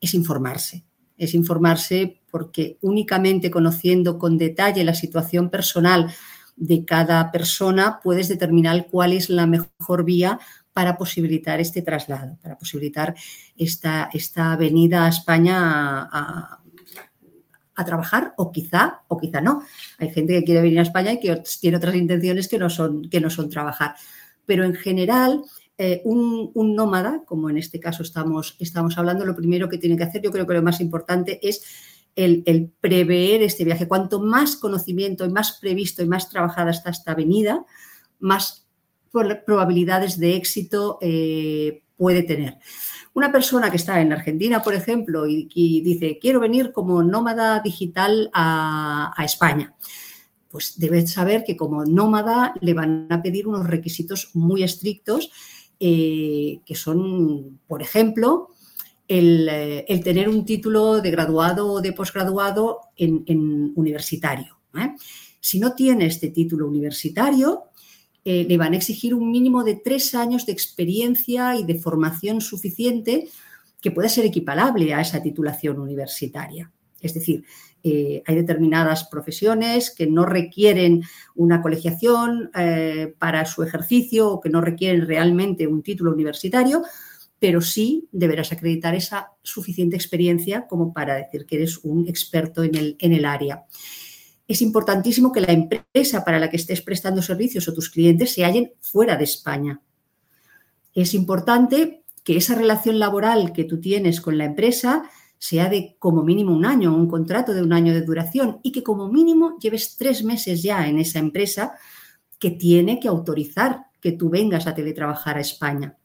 es 0.00 0.14
informarse. 0.14 0.82
Es 1.16 1.34
informarse 1.34 2.20
porque 2.32 2.76
únicamente 2.80 3.48
conociendo 3.48 4.18
con 4.18 4.36
detalle 4.36 4.82
la 4.82 4.94
situación 4.94 5.50
personal 5.50 6.12
de 6.56 6.84
cada 6.84 7.30
persona 7.30 8.00
puedes 8.02 8.26
determinar 8.26 8.88
cuál 8.90 9.12
es 9.12 9.30
la 9.30 9.46
mejor 9.46 10.04
vía 10.04 10.40
para 10.74 10.98
posibilitar 10.98 11.60
este 11.60 11.80
traslado, 11.80 12.36
para 12.42 12.58
posibilitar 12.58 13.14
esta, 13.56 14.10
esta 14.12 14.56
venida 14.56 15.06
a 15.06 15.08
España 15.08 16.08
a, 16.12 16.60
trabajar 17.86 18.34
o 18.36 18.52
quizá 18.52 19.02
o 19.08 19.18
quizá 19.18 19.40
no. 19.40 19.62
Hay 19.98 20.10
gente 20.10 20.34
que 20.34 20.44
quiere 20.44 20.62
venir 20.62 20.78
a 20.78 20.82
España 20.82 21.12
y 21.12 21.20
que 21.20 21.42
tiene 21.60 21.76
otras 21.76 21.96
intenciones 21.96 22.46
que 22.46 22.58
no 22.58 22.70
son, 22.70 23.08
que 23.10 23.20
no 23.20 23.30
son 23.30 23.50
trabajar. 23.50 23.96
Pero 24.46 24.64
en 24.64 24.74
general 24.74 25.42
eh, 25.76 26.00
un, 26.04 26.52
nómada, 26.76 27.22
como 27.26 27.50
en 27.50 27.58
este 27.58 27.80
caso 27.80 28.04
estamos, 28.04 28.56
estamos 28.60 28.96
hablando, 28.96 29.24
lo 29.24 29.34
primero 29.34 29.68
que 29.68 29.78
tiene 29.78 29.96
que 29.96 30.04
hacer, 30.04 30.22
yo 30.22 30.30
creo 30.30 30.46
que 30.46 30.54
lo 30.54 30.62
más 30.62 30.80
importante 30.80 31.40
es 31.42 31.64
el, 32.14 32.72
prever 32.80 33.42
este 33.42 33.64
viaje. 33.64 33.88
Cuanto 33.88 34.20
más 34.20 34.56
conocimiento 34.56 35.24
y 35.24 35.30
más 35.30 35.58
previsto 35.60 36.02
y 36.02 36.06
más 36.06 36.28
trabajada 36.28 36.70
está 36.70 36.90
esta 36.90 37.14
venida, 37.14 37.64
más 38.20 38.63
probabilidades 39.44 40.18
de 40.18 40.36
éxito 40.36 40.98
eh, 41.00 41.82
puede 41.96 42.22
tener. 42.22 42.58
Una 43.14 43.30
persona 43.30 43.70
que 43.70 43.76
está 43.76 44.00
en 44.00 44.12
Argentina, 44.12 44.62
por 44.62 44.74
ejemplo, 44.74 45.26
y, 45.28 45.80
dice, 45.82 46.18
quiero 46.20 46.40
venir 46.40 46.72
como 46.72 47.02
nómada 47.02 47.60
digital 47.60 48.28
a, 48.34 49.14
España, 49.24 49.74
pues 50.50 50.78
debe 50.78 51.06
saber 51.06 51.44
que 51.44 51.56
como 51.56 51.84
nómada 51.84 52.54
le 52.60 52.74
van 52.74 53.06
a 53.10 53.22
pedir 53.22 53.46
unos 53.46 53.66
requisitos 53.68 54.30
muy 54.34 54.64
estrictos, 54.64 55.30
eh, 55.78 56.60
que 56.66 56.74
son, 56.74 57.60
por 57.68 57.82
ejemplo, 57.82 58.48
eh, 59.06 59.84
el, 59.86 60.02
tener 60.02 60.28
un 60.28 60.44
título 60.44 61.00
de 61.00 61.10
graduado 61.10 61.72
o 61.72 61.80
de 61.80 61.92
posgraduado 61.92 62.80
en, 62.96 63.72
universitario. 63.76 64.58
Si 65.40 65.60
no 65.60 65.74
tiene 65.74 66.06
este 66.06 66.30
título 66.30 66.66
universitario, 66.66 67.64
eh, 68.24 68.46
le 68.48 68.56
van 68.56 68.72
a 68.72 68.76
exigir 68.76 69.14
un 69.14 69.30
mínimo 69.30 69.64
de 69.64 69.76
tres 69.76 70.14
años 70.14 70.46
de 70.46 70.52
experiencia 70.52 71.56
y 71.56 71.64
de 71.64 71.78
formación 71.78 72.40
suficiente 72.40 73.28
que 73.80 73.90
pueda 73.90 74.08
ser 74.08 74.24
equiparable 74.24 74.94
a 74.94 75.00
esa 75.00 75.22
titulación 75.22 75.78
universitaria. 75.78 76.72
Es 77.00 77.12
decir, 77.12 77.44
hay 77.84 78.34
determinadas 78.34 79.04
profesiones 79.04 79.90
que 79.90 80.06
no 80.06 80.24
requieren 80.24 81.02
una 81.34 81.60
colegiación 81.60 82.50
para 83.18 83.44
su 83.44 83.62
ejercicio 83.62 84.30
o 84.30 84.40
que 84.40 84.48
no 84.48 84.62
requieren 84.62 85.06
realmente 85.06 85.66
un 85.66 85.82
título 85.82 86.10
universitario, 86.10 86.82
pero 87.44 87.60
sí 87.60 88.08
deberás 88.10 88.52
acreditar 88.52 88.94
esa 88.94 89.32
suficiente 89.42 89.96
experiencia 89.96 90.66
como 90.66 90.94
para 90.94 91.16
decir 91.16 91.44
que 91.44 91.56
eres 91.56 91.76
un 91.82 92.08
experto 92.08 92.62
en 92.62 92.74
el, 92.74 92.96
en 92.98 93.12
el 93.12 93.26
área. 93.26 93.64
Es 94.46 94.62
importantísimo 94.62 95.32
que 95.32 95.40
la 95.40 95.52
empresa 95.52 96.24
para 96.24 96.38
la 96.38 96.50
que 96.50 96.56
estés 96.56 96.82
prestando 96.82 97.22
servicios 97.22 97.66
o 97.68 97.74
tus 97.74 97.90
clientes 97.90 98.32
se 98.32 98.44
hallen 98.44 98.72
fuera 98.80 99.16
de 99.16 99.24
España. 99.24 99.80
Es 100.92 101.14
importante 101.14 102.04
que 102.22 102.36
esa 102.36 102.54
relación 102.54 102.98
laboral 102.98 103.52
que 103.52 103.64
tú 103.64 103.80
tienes 103.80 104.20
con 104.20 104.38
la 104.38 104.44
empresa 104.44 105.10
sea 105.38 105.68
de 105.68 105.96
como 105.98 106.22
mínimo 106.22 106.52
un 106.54 106.64
año, 106.64 106.94
un 106.94 107.08
contrato 107.08 107.52
de 107.52 107.62
un 107.62 107.72
año 107.72 107.92
de 107.92 108.02
duración 108.02 108.60
y 108.62 108.72
que 108.72 108.82
como 108.82 109.10
mínimo 109.10 109.58
lleves 109.58 109.96
tres 109.96 110.24
meses 110.24 110.62
ya 110.62 110.86
en 110.88 110.98
esa 110.98 111.18
empresa 111.18 111.74
que 112.38 112.50
tiene 112.50 113.00
que 113.00 113.08
autorizar 113.08 113.86
que 114.00 114.12
tú 114.12 114.30
vengas 114.30 114.66
a 114.66 114.74
teletrabajar 114.74 115.36
a 115.36 115.40
España 115.40 115.98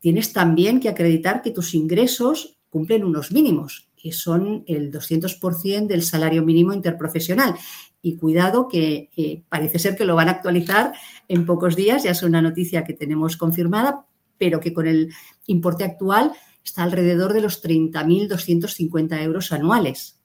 tienes 0.00 0.32
también 0.32 0.80
que 0.80 0.88
acreditar 0.88 1.42
que 1.42 1.50
tus 1.50 1.74
ingresos 1.74 2.58
cumplen 2.70 3.04
unos 3.04 3.32
mínimos, 3.32 3.87
que 4.00 4.12
son 4.12 4.64
el 4.66 4.92
200% 4.92 5.86
del 5.86 6.02
salario 6.02 6.42
mínimo 6.42 6.72
interprofesional. 6.72 7.54
Y 8.00 8.16
cuidado 8.16 8.68
que 8.68 9.10
eh, 9.16 9.42
parece 9.48 9.78
ser 9.78 9.96
que 9.96 10.04
lo 10.04 10.14
van 10.14 10.28
a 10.28 10.32
actualizar 10.32 10.92
en 11.26 11.44
pocos 11.44 11.76
días, 11.76 12.04
ya 12.04 12.12
es 12.12 12.22
una 12.22 12.40
noticia 12.40 12.84
que 12.84 12.94
tenemos 12.94 13.36
confirmada, 13.36 14.06
pero 14.38 14.60
que 14.60 14.72
con 14.72 14.86
el 14.86 15.12
importe 15.46 15.84
actual 15.84 16.32
está 16.64 16.84
alrededor 16.84 17.32
de 17.32 17.40
los 17.40 17.62
30.250 17.62 19.22
euros 19.22 19.52
anuales. 19.52 20.20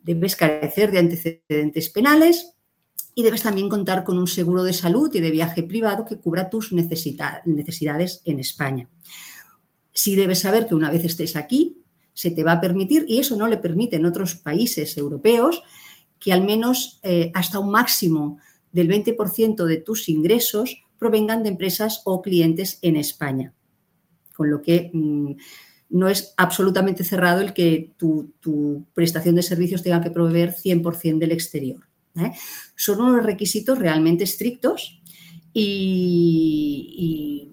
Debes 0.00 0.36
carecer 0.36 0.90
de 0.92 0.98
antecedentes 0.98 1.88
penales, 1.88 2.54
y 3.18 3.24
debes 3.24 3.42
también 3.42 3.68
contar 3.68 4.04
con 4.04 4.16
un 4.16 4.28
seguro 4.28 4.62
de 4.62 4.72
salud 4.72 5.12
y 5.12 5.18
de 5.18 5.32
viaje 5.32 5.64
privado 5.64 6.04
que 6.04 6.18
cubra 6.18 6.48
tus 6.48 6.72
necesidades 6.72 8.22
en 8.24 8.38
España. 8.38 8.88
Sí 9.92 10.14
debes 10.14 10.38
saber 10.38 10.68
que 10.68 10.76
una 10.76 10.88
vez 10.88 11.04
estés 11.04 11.34
aquí, 11.34 11.82
se 12.18 12.32
te 12.32 12.42
va 12.42 12.54
a 12.54 12.60
permitir, 12.60 13.04
y 13.06 13.20
eso 13.20 13.36
no 13.36 13.46
le 13.46 13.58
permite 13.58 13.94
en 13.94 14.04
otros 14.04 14.34
países 14.34 14.98
europeos, 14.98 15.62
que 16.18 16.32
al 16.32 16.42
menos 16.42 16.98
eh, 17.04 17.30
hasta 17.32 17.60
un 17.60 17.70
máximo 17.70 18.38
del 18.72 18.88
20% 18.88 19.64
de 19.64 19.76
tus 19.76 20.08
ingresos 20.08 20.82
provengan 20.98 21.44
de 21.44 21.50
empresas 21.50 22.02
o 22.04 22.20
clientes 22.20 22.80
en 22.82 22.96
España. 22.96 23.54
Con 24.34 24.50
lo 24.50 24.62
que 24.62 24.90
mm, 24.92 25.30
no 25.90 26.08
es 26.08 26.34
absolutamente 26.36 27.04
cerrado 27.04 27.40
el 27.40 27.52
que 27.52 27.92
tu, 27.96 28.32
tu 28.40 28.84
prestación 28.94 29.36
de 29.36 29.44
servicios 29.44 29.84
tenga 29.84 30.00
que 30.00 30.10
proveer 30.10 30.56
100% 30.56 31.18
del 31.18 31.30
exterior. 31.30 31.86
¿eh? 32.16 32.32
Son 32.74 33.00
unos 33.00 33.24
requisitos 33.24 33.78
realmente 33.78 34.24
estrictos 34.24 35.00
y, 35.52 37.52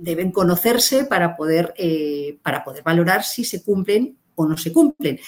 deben 0.00 0.32
conocerse 0.32 1.04
para 1.04 1.36
poder, 1.36 1.74
eh, 1.76 2.38
para 2.42 2.64
poder 2.64 2.82
valorar 2.82 3.24
si 3.24 3.44
se 3.44 3.62
cumplen 3.62 4.16
o 4.34 4.46
no 4.46 4.56
se 4.56 4.72
cumplen. 4.72 5.18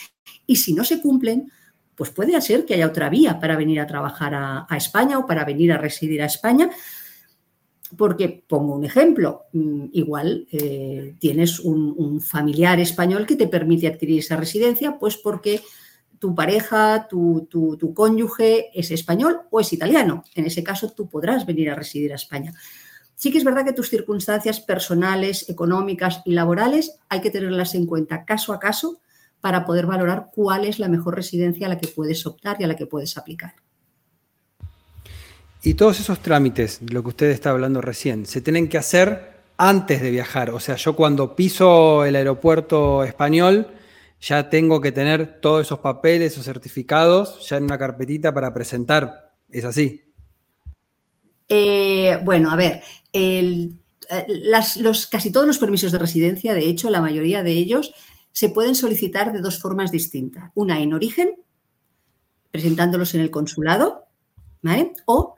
Y 0.47 0.57
si 0.57 0.75
no 0.75 0.85
se 0.85 1.01
cumplen, 1.01 1.51
pues 1.95 2.11
puede 2.11 2.41
ser 2.41 2.65
que 2.65 2.75
haya 2.75 2.87
otra 2.87 3.11
vía 3.11 3.39
para 3.39 3.57
venir 3.57 3.81
a 3.81 3.87
trabajar 3.87 4.35
a, 4.35 4.77
España 4.77 5.19
o 5.19 5.27
para 5.27 5.45
venir 5.45 5.73
a 5.73 5.79
residir 5.79 6.23
a 6.23 6.27
España. 6.27 6.71
Porque, 7.97 8.45
pongo 8.49 8.75
un 8.75 8.85
ejemplo, 8.85 9.43
mm, 9.53 9.87
igual 9.93 10.47
eh, 10.51 11.15
tienes 11.19 11.61
un, 11.61 12.21
familiar 12.23 12.81
español 12.81 13.27
que 13.27 13.37
te 13.37 13.49
permite 13.49 13.87
adquirir 13.87 14.21
esa 14.21 14.37
residencia, 14.37 14.99
pues 14.99 15.19
porque 15.19 15.61
tu 16.19 16.35
pareja, 16.35 17.07
tu, 17.11 17.49
cónyuge 17.95 18.71
es 18.73 18.91
español 18.91 19.43
o 19.51 19.61
es 19.61 19.73
italiano. 19.73 20.25
En 20.35 20.47
ese 20.47 20.63
caso, 20.63 20.91
tú 20.93 21.09
podrás 21.09 21.45
venir 21.45 21.69
a 21.69 21.75
residir 21.75 22.13
a 22.13 22.17
España. 22.17 22.55
Sí 23.23 23.31
que 23.31 23.39
es 23.39 23.45
verdad 23.45 23.65
que 23.65 23.73
tus 23.73 23.89
circunstancias 23.89 24.59
personales, 24.59 25.49
económicas 25.49 26.23
y 26.25 26.33
laborales 26.33 26.97
hay 27.09 27.21
que 27.21 27.31
tenerlas 27.31 27.77
en 27.77 27.87
cuenta 27.87 28.25
caso 28.25 28.53
a 28.53 28.59
caso 28.59 29.01
para 29.41 29.65
poder 29.65 29.87
valorar 29.87 30.31
cuál 30.35 30.65
es 30.65 30.81
la 30.81 30.89
mejor 30.89 31.15
residencia 31.15 31.67
a 31.67 31.69
la 31.69 31.79
que 31.79 31.87
puedes 31.87 32.27
optar 32.27 32.57
y 32.59 32.65
a 32.65 32.67
la 32.67 32.75
que 32.75 32.87
puedes 32.87 33.17
aplicar. 33.17 33.55
Y 35.63 35.75
todos 35.75 36.01
esos 36.01 36.19
trámites, 36.19 36.81
lo 36.83 37.05
que 37.05 37.11
usted 37.11 37.31
está 37.31 37.51
hablando 37.51 37.81
recién, 37.81 38.27
se 38.27 38.41
tienen 38.41 38.69
que 38.69 38.79
hacer 38.79 39.35
antes 39.57 40.03
de 40.03 40.11
viajar. 40.11 40.51
O 40.51 40.59
sea, 40.59 40.75
yo 40.75 40.97
cuando 40.97 41.37
piso 41.37 42.05
el 42.05 42.17
aeropuerto 42.17 43.05
español, 43.05 43.69
ya 44.21 44.51
tengo 44.51 44.81
que 44.81 44.91
tener 44.91 45.41
todos 45.41 45.65
esos 45.65 45.79
papeles, 45.79 46.33
esos 46.33 46.45
certificados, 46.45 47.49
ya 47.49 47.59
en 47.59 47.63
una 47.63 47.79
carpetita 47.79 48.35
para 48.35 48.53
presentar. 48.53 49.33
¿Es 49.49 49.65
así? 49.65 50.12
Eh, 51.55 52.19
bueno, 52.25 52.51
a 52.51 52.57
ver, 52.57 52.83
eh, 53.13 53.69
los, 54.79 55.07
casi 55.07 55.31
todos 55.31 55.47
los 55.47 55.59
permisos 55.59 55.93
de 55.93 55.99
residencia, 55.99 56.55
de 56.55 56.67
hecho, 56.67 56.89
la 56.89 57.03
mayoría 57.03 57.43
de 57.43 57.53
ellos 57.53 57.93
se 58.33 58.49
pueden 58.49 58.75
solicitar 58.75 59.35
de 59.35 59.43
dos 59.43 59.59
formas 59.61 59.93
distintas. 59.93 60.51
Una 60.55 60.81
en 60.81 60.95
origen, 60.95 61.35
presentándolos 62.51 63.15
en 63.15 63.21
el 63.21 63.31
consulado, 63.31 64.07
¿vale? 64.63 64.95
O 65.05 65.35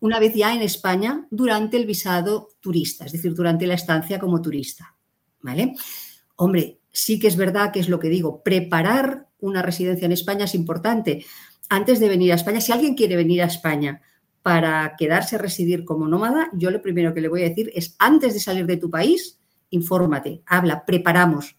una 0.00 0.20
vez 0.20 0.34
ya 0.34 0.54
en 0.54 0.60
España 0.60 1.26
durante 1.30 1.78
el 1.78 1.86
visado 1.86 2.50
turista, 2.60 3.06
es 3.06 3.12
decir, 3.12 3.34
durante 3.34 3.66
la 3.66 3.72
estancia 3.72 4.18
como 4.18 4.42
turista, 4.42 4.94
¿vale? 5.40 5.72
Hombre, 6.36 6.80
sí 6.92 7.18
que 7.18 7.28
es 7.28 7.36
verdad 7.38 7.72
que 7.72 7.80
es 7.80 7.88
lo 7.88 7.98
que 7.98 8.10
digo, 8.10 8.42
preparar 8.42 9.28
una 9.40 9.62
residencia 9.62 10.04
en 10.04 10.12
España 10.12 10.44
es 10.44 10.54
importante. 10.54 11.24
Antes 11.70 12.00
de 12.00 12.10
venir 12.10 12.32
a 12.32 12.34
España, 12.34 12.60
si 12.60 12.70
alguien 12.70 12.94
quiere 12.94 13.16
venir 13.16 13.40
a 13.40 13.46
España 13.46 14.02
para 14.44 14.94
quedarse 14.98 15.36
a 15.36 15.38
residir 15.38 15.86
como 15.86 16.06
nómada, 16.06 16.50
yo 16.52 16.70
lo 16.70 16.82
primero 16.82 17.14
que 17.14 17.22
le 17.22 17.28
voy 17.28 17.40
a 17.40 17.48
decir 17.48 17.72
es, 17.74 17.96
antes 17.98 18.34
de 18.34 18.40
salir 18.40 18.66
de 18.66 18.76
tu 18.76 18.90
país, 18.90 19.40
infórmate, 19.70 20.42
habla, 20.44 20.84
preparamos. 20.84 21.56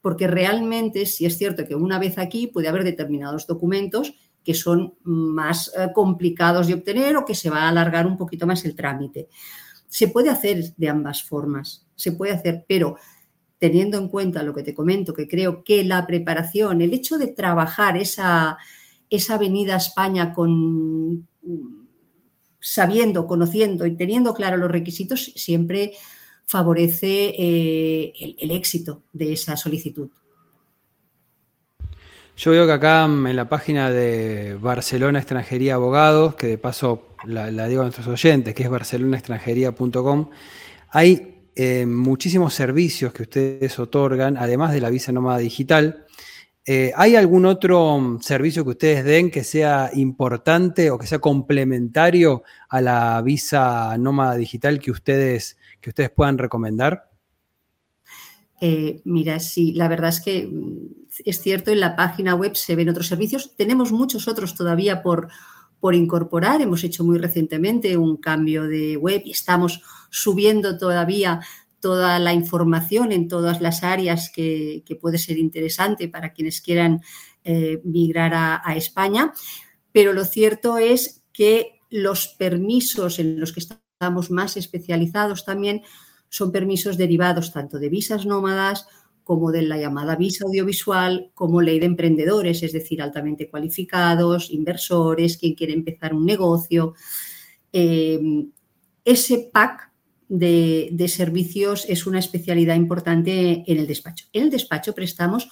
Porque 0.00 0.28
realmente, 0.28 1.06
si 1.06 1.26
es 1.26 1.36
cierto 1.36 1.66
que 1.66 1.74
una 1.74 1.98
vez 1.98 2.16
aquí 2.18 2.46
puede 2.46 2.68
haber 2.68 2.84
determinados 2.84 3.48
documentos 3.48 4.14
que 4.44 4.54
son 4.54 4.94
más 5.02 5.72
eh, 5.76 5.88
complicados 5.92 6.68
de 6.68 6.74
obtener 6.74 7.16
o 7.16 7.24
que 7.24 7.34
se 7.34 7.50
va 7.50 7.62
a 7.62 7.70
alargar 7.70 8.06
un 8.06 8.16
poquito 8.16 8.46
más 8.46 8.64
el 8.64 8.76
trámite. 8.76 9.28
Se 9.88 10.06
puede 10.06 10.30
hacer 10.30 10.72
de 10.76 10.88
ambas 10.88 11.24
formas, 11.24 11.84
se 11.96 12.12
puede 12.12 12.30
hacer, 12.30 12.64
pero 12.68 12.94
teniendo 13.58 13.98
en 13.98 14.06
cuenta 14.06 14.44
lo 14.44 14.54
que 14.54 14.62
te 14.62 14.72
comento, 14.72 15.14
que 15.14 15.26
creo 15.26 15.64
que 15.64 15.82
la 15.82 16.06
preparación, 16.06 16.80
el 16.80 16.94
hecho 16.94 17.18
de 17.18 17.26
trabajar 17.26 17.96
esa, 17.96 18.56
esa 19.10 19.36
venida 19.36 19.74
a 19.74 19.78
España 19.78 20.32
con 20.32 21.26
sabiendo, 22.64 23.26
conociendo 23.26 23.84
y 23.84 23.94
teniendo 23.94 24.32
claro 24.32 24.56
los 24.56 24.70
requisitos, 24.70 25.32
siempre 25.36 25.92
favorece 26.46 27.34
eh, 27.38 28.36
el, 28.38 28.50
éxito 28.52 29.02
de 29.12 29.34
esa 29.34 29.54
solicitud. 29.58 30.08
Yo 32.38 32.50
veo 32.52 32.66
que 32.66 32.72
acá 32.72 33.04
en 33.04 33.36
la 33.36 33.50
página 33.50 33.90
de 33.90 34.56
Barcelona 34.58 35.18
Extranjería 35.18 35.74
Abogados, 35.74 36.36
que 36.36 36.46
de 36.46 36.58
paso 36.58 37.08
la, 37.26 37.50
la 37.50 37.68
digo 37.68 37.82
a 37.82 37.84
nuestros 37.84 38.06
oyentes, 38.08 38.54
que 38.54 38.62
es 38.62 38.70
barcelonaextranjería.com, 38.70 40.30
hay 40.88 41.34
eh, 41.54 41.84
muchísimos 41.84 42.54
servicios 42.54 43.12
que 43.12 43.24
ustedes 43.24 43.78
otorgan, 43.78 44.38
además 44.38 44.72
de 44.72 44.80
la 44.80 44.88
visa 44.88 45.12
nómada 45.12 45.38
digital. 45.38 46.06
Eh, 46.66 46.92
¿Hay 46.96 47.14
algún 47.14 47.44
otro 47.44 47.98
mm, 47.98 48.20
servicio 48.22 48.64
que 48.64 48.70
ustedes 48.70 49.04
den 49.04 49.30
que 49.30 49.44
sea 49.44 49.90
importante 49.92 50.90
o 50.90 50.98
que 50.98 51.06
sea 51.06 51.18
complementario 51.18 52.42
a 52.70 52.80
la 52.80 53.20
visa 53.20 53.96
nómada 53.98 54.36
digital 54.36 54.78
que 54.78 54.90
ustedes, 54.90 55.58
que 55.80 55.90
ustedes 55.90 56.10
puedan 56.10 56.38
recomendar? 56.38 57.10
Eh, 58.60 59.02
mira, 59.04 59.40
sí, 59.40 59.74
la 59.74 59.88
verdad 59.88 60.08
es 60.08 60.22
que 60.22 60.46
mm, 60.46 61.04
es 61.26 61.40
cierto, 61.42 61.70
en 61.70 61.80
la 61.80 61.96
página 61.96 62.34
web 62.34 62.56
se 62.56 62.74
ven 62.74 62.88
otros 62.88 63.08
servicios. 63.08 63.54
Tenemos 63.56 63.92
muchos 63.92 64.26
otros 64.26 64.54
todavía 64.54 65.02
por, 65.02 65.28
por 65.80 65.94
incorporar. 65.94 66.62
Hemos 66.62 66.82
hecho 66.82 67.04
muy 67.04 67.18
recientemente 67.18 67.98
un 67.98 68.16
cambio 68.16 68.64
de 68.64 68.96
web 68.96 69.20
y 69.26 69.32
estamos 69.32 69.82
subiendo 70.08 70.78
todavía 70.78 71.40
toda 71.84 72.18
la 72.18 72.32
información 72.32 73.12
en 73.12 73.28
todas 73.28 73.60
las 73.60 73.84
áreas 73.84 74.30
que, 74.34 74.82
puede 75.02 75.18
ser 75.18 75.36
interesante 75.36 76.08
para 76.08 76.32
quienes 76.32 76.62
quieran 76.62 77.02
eh, 77.44 77.82
migrar 77.84 78.32
a, 78.32 78.74
España. 78.74 79.34
Pero 79.92 80.14
lo 80.14 80.24
cierto 80.24 80.78
es 80.78 81.22
que 81.34 81.80
los 81.90 82.28
permisos 82.28 83.18
en 83.18 83.38
los 83.38 83.52
que 83.52 83.60
estamos 83.60 84.30
más 84.30 84.56
especializados 84.56 85.44
también 85.44 85.82
son 86.30 86.52
permisos 86.52 86.96
derivados 86.96 87.52
tanto 87.52 87.78
de 87.78 87.90
visas 87.90 88.24
nómadas 88.24 88.86
como 89.22 89.52
de 89.52 89.60
la 89.60 89.76
llamada 89.76 90.16
visa 90.16 90.46
audiovisual, 90.46 91.32
como 91.34 91.60
ley 91.60 91.80
de 91.80 91.86
emprendedores, 91.86 92.62
es 92.62 92.72
decir, 92.72 93.02
altamente 93.02 93.50
cualificados, 93.50 94.50
inversores, 94.50 95.36
quien 95.36 95.54
quiere 95.54 95.74
empezar 95.74 96.14
un 96.14 96.24
negocio. 96.24 96.94
Eh, 97.74 98.18
ese 99.04 99.50
pack 99.52 99.93
de, 100.28 101.06
servicios 101.08 101.86
es 101.88 102.06
una 102.06 102.18
especialidad 102.18 102.76
importante 102.76 103.64
en 103.66 103.78
el 103.78 103.86
despacho. 103.86 104.26
En 104.32 104.44
el 104.44 104.50
despacho 104.50 104.94
prestamos 104.94 105.48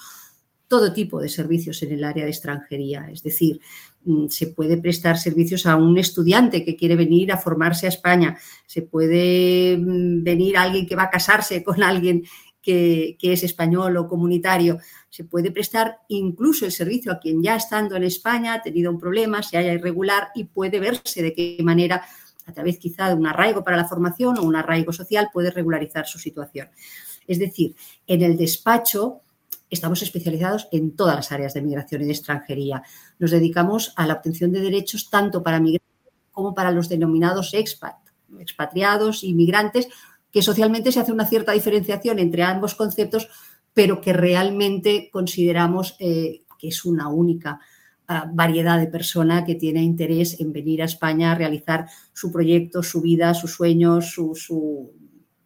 todo 0.68 0.92
tipo 0.92 1.20
de 1.20 1.28
servicios 1.28 1.82
en 1.82 1.92
el 1.92 2.04
área 2.04 2.24
de 2.24 2.30
extranjería, 2.30 3.08
es 3.12 3.22
decir, 3.22 3.60
mm, 4.04 4.28
se 4.28 4.46
puede 4.46 4.78
prestar 4.78 5.18
servicios 5.18 5.66
a 5.66 5.76
un 5.76 5.98
estudiante 5.98 6.64
que 6.64 6.76
quiere 6.76 6.96
venir 6.96 7.30
a 7.30 7.36
formarse 7.36 7.84
a 7.86 7.90
España, 7.90 8.38
se 8.66 8.80
puede 8.82 9.76
mm, 9.76 10.24
venir 10.24 10.56
alguien 10.56 10.86
que 10.86 10.96
va 10.96 11.04
a 11.04 11.10
casarse 11.10 11.62
con 11.62 11.82
alguien 11.82 12.22
que, 12.62 13.16
que, 13.18 13.32
es 13.32 13.42
español 13.42 13.96
o 13.96 14.08
comunitario. 14.08 14.78
Se 15.10 15.24
puede 15.24 15.50
prestar 15.50 15.98
incluso 16.08 16.64
el 16.64 16.72
servicio 16.72 17.12
a 17.12 17.18
quien 17.18 17.42
ya 17.42 17.56
estando 17.56 17.96
en 17.96 18.04
España 18.04 18.54
ha 18.54 18.62
tenido 18.62 18.90
un 18.90 19.00
problema, 19.00 19.42
se 19.42 19.58
haya 19.58 19.74
irregular 19.74 20.28
y 20.34 20.44
puede 20.44 20.78
verse 20.78 21.22
de 21.22 21.34
qué 21.34 21.58
manera 21.62 22.02
a 22.46 22.52
través 22.52 22.78
quizá 22.78 23.08
de 23.08 23.14
un 23.14 23.26
arraigo 23.26 23.64
para 23.64 23.76
la 23.76 23.88
formación 23.88 24.38
o 24.38 24.42
un 24.42 24.56
arraigo 24.56 24.92
social, 24.92 25.30
puede 25.32 25.50
regularizar 25.50 26.06
su 26.06 26.18
situación. 26.18 26.68
Es 27.26 27.38
decir, 27.38 27.74
en 28.06 28.22
el 28.22 28.36
despacho 28.36 29.20
estamos 29.70 30.02
especializados 30.02 30.68
en 30.70 30.94
todas 30.94 31.16
las 31.16 31.32
áreas 31.32 31.54
de 31.54 31.62
migración 31.62 32.02
y 32.02 32.04
de 32.04 32.12
extranjería. 32.12 32.82
Nos 33.18 33.30
dedicamos 33.30 33.94
a 33.96 34.06
la 34.06 34.14
obtención 34.14 34.52
de 34.52 34.60
derechos 34.60 35.08
tanto 35.08 35.42
para 35.42 35.60
migrantes 35.60 35.88
como 36.30 36.54
para 36.54 36.70
los 36.70 36.88
denominados 36.88 37.54
expat, 37.54 37.96
expatriados, 38.38 39.24
inmigrantes, 39.24 39.88
que 40.30 40.42
socialmente 40.42 40.92
se 40.92 41.00
hace 41.00 41.12
una 41.12 41.26
cierta 41.26 41.52
diferenciación 41.52 42.18
entre 42.18 42.42
ambos 42.42 42.74
conceptos, 42.74 43.28
pero 43.72 44.00
que 44.00 44.12
realmente 44.12 45.10
consideramos 45.10 45.96
eh, 45.98 46.42
que 46.58 46.68
es 46.68 46.84
una 46.84 47.08
única 47.08 47.60
variedad 48.32 48.78
de 48.78 48.86
persona 48.86 49.44
que 49.44 49.54
tiene 49.54 49.82
interés 49.82 50.40
en 50.40 50.52
venir 50.52 50.82
a 50.82 50.86
España 50.86 51.32
a 51.32 51.34
realizar 51.34 51.86
su 52.12 52.30
proyecto, 52.30 52.82
su 52.82 53.00
vida, 53.00 53.34
sus 53.34 53.52
sueños, 53.52 54.12
su, 54.12 54.92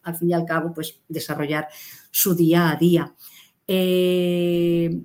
al 0.03 0.17
fin 0.17 0.31
y 0.31 0.33
al 0.35 0.45
cabo, 0.45 0.73
pues 0.75 1.01
desarrollar 1.09 1.69
su 2.11 2.35
día 2.35 2.71
a 2.71 2.77
día. 2.77 3.15
Eh, 3.67 5.03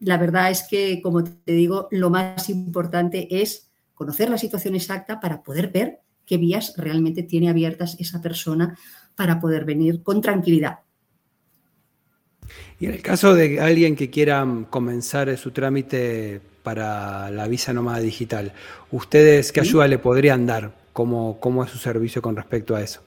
la 0.00 0.16
verdad 0.16 0.50
es 0.50 0.66
que, 0.68 1.00
como 1.02 1.24
te 1.24 1.52
digo, 1.52 1.88
lo 1.90 2.10
más 2.10 2.48
importante 2.48 3.42
es 3.42 3.70
conocer 3.94 4.30
la 4.30 4.38
situación 4.38 4.74
exacta 4.74 5.20
para 5.20 5.42
poder 5.42 5.72
ver 5.72 6.00
qué 6.24 6.36
vías 6.36 6.74
realmente 6.76 7.22
tiene 7.22 7.48
abiertas 7.48 7.96
esa 7.98 8.20
persona 8.20 8.78
para 9.16 9.40
poder 9.40 9.64
venir 9.64 10.02
con 10.02 10.20
tranquilidad. 10.20 10.80
Y 12.80 12.86
en 12.86 12.92
el 12.92 13.02
caso 13.02 13.34
de 13.34 13.60
alguien 13.60 13.96
que 13.96 14.10
quiera 14.10 14.46
comenzar 14.70 15.36
su 15.36 15.50
trámite 15.50 16.40
para 16.62 17.30
la 17.30 17.48
visa 17.48 17.72
nómada 17.72 18.00
digital, 18.00 18.52
¿ustedes 18.90 19.52
qué 19.52 19.60
ayuda 19.60 19.88
le 19.88 19.98
podrían 19.98 20.46
dar? 20.46 20.76
¿Cómo, 20.92 21.38
¿Cómo, 21.40 21.64
es 21.64 21.70
su 21.70 21.78
servicio 21.78 22.20
con 22.22 22.36
respecto 22.36 22.74
a 22.74 22.82
eso? 22.82 23.02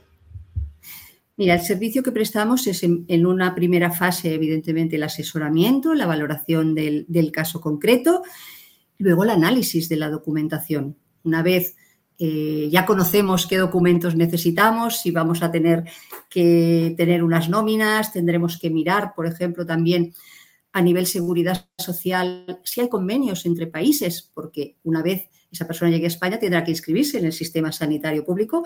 Mira, 1.38 1.56
el 1.56 1.62
servicio 1.62 2.04
que 2.04 2.12
prestamos 2.12 2.68
es 2.68 2.84
en, 2.84 3.26
una 3.26 3.56
primera 3.56 3.92
fase, 3.92 4.34
evidentemente, 4.34 4.96
el 4.96 5.04
asesoramiento, 5.04 5.94
la 5.94 6.06
valoración 6.06 6.76
del, 6.76 7.06
del 7.08 7.32
caso 7.32 7.60
concreto, 7.60 8.24
luego 8.98 9.24
el 9.24 9.32
análisis 9.32 9.90
de 9.90 9.98
la 9.98 10.10
documentación. 10.10 10.96
Una 11.24 11.42
vez 11.42 11.76
eh, 12.24 12.70
ya 12.70 12.86
conocemos 12.86 13.48
qué 13.48 13.58
documentos 13.58 14.16
necesitamos, 14.16 15.00
si 15.00 15.10
vamos 15.10 15.42
a 15.42 15.52
tener 15.52 15.86
que 16.30 16.94
tener 16.96 17.24
unas 17.24 17.50
nóminas, 17.50 18.14
tendremos 18.14 18.60
que 18.60 18.70
mirar, 18.70 19.14
por 19.16 19.26
ejemplo, 19.26 19.66
también 19.66 20.14
a 20.72 20.84
nivel 20.84 21.08
seguridad 21.08 21.66
social, 21.80 22.60
si 22.64 22.80
hay 22.80 22.90
convenios 22.90 23.48
entre 23.48 23.66
países, 23.66 24.30
porque 24.36 24.78
una 24.84 25.02
vez 25.02 25.30
esa 25.52 25.66
persona 25.66 25.90
llegue 25.90 26.06
a 26.06 26.10
España 26.10 26.38
tendrá 26.38 26.64
que 26.64 26.70
inscribirse 26.70 27.18
en 27.18 27.26
el 27.26 27.34
sistema 27.34 27.72
sanitario 27.72 28.24
público 28.24 28.64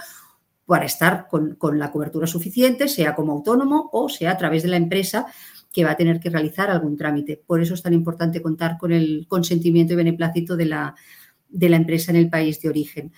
para 0.66 0.84
estar 0.84 1.30
con, 1.30 1.56
con 1.56 1.80
la 1.80 1.94
cobertura 1.94 2.28
suficiente, 2.28 2.90
sea 2.90 3.16
como 3.16 3.32
autónomo 3.32 3.90
o 3.94 4.10
sea 4.10 4.32
a 4.32 4.38
través 4.38 4.64
de 4.64 4.70
la 4.70 4.76
empresa 4.76 5.28
que 5.72 5.86
va 5.86 5.92
a 5.92 5.98
tener 5.98 6.20
que 6.20 6.30
realizar 6.30 6.70
algún 6.70 6.98
trámite. 6.98 7.42
Por 7.48 7.62
eso 7.62 7.74
es 7.74 7.82
tan 7.82 7.94
importante 7.94 8.42
contar 8.42 8.78
con 8.78 8.92
el 8.92 9.28
consentimiento 9.30 9.94
y 9.94 9.96
beneplácito 9.96 10.58
de 10.58 10.66
la, 10.66 10.96
de 11.48 11.70
la 11.70 11.78
empresa 11.78 12.12
en 12.12 12.18
el 12.18 12.30
país 12.30 12.60
de 12.60 12.68
origen. 12.68 13.14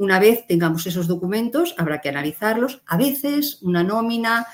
Una 0.00 0.18
vez 0.18 0.46
tengamos 0.46 0.86
esos 0.86 1.06
documentos, 1.06 1.74
habrá 1.76 2.00
que 2.00 2.08
analizarlos. 2.08 2.80
A 2.86 2.96
veces 2.96 3.58
una 3.60 3.84
nómina 3.84 4.46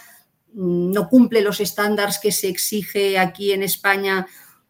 mm, 0.53 0.91
no 0.91 1.09
cumple 1.09 1.41
los 1.41 1.61
estándares 1.61 2.19
que 2.19 2.33
se 2.33 2.49
exige 2.49 3.17
aquí 3.17 3.53
en 3.53 3.63
España 3.63 4.27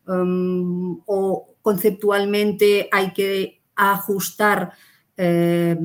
um, 0.07 1.01
o 1.07 1.55
conceptualmente 1.63 2.91
hay 2.93 3.15
que 3.15 3.63
ajustar 3.75 4.73
eh, 5.17 5.79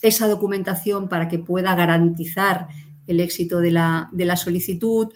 esa 0.00 0.26
documentación 0.26 1.10
para 1.10 1.28
que 1.28 1.38
pueda 1.38 1.74
garantizar 1.74 2.68
el 3.06 3.20
éxito 3.20 3.60
de 3.60 3.72
la, 3.72 4.08
de 4.10 4.24
la 4.24 4.38
solicitud. 4.38 5.12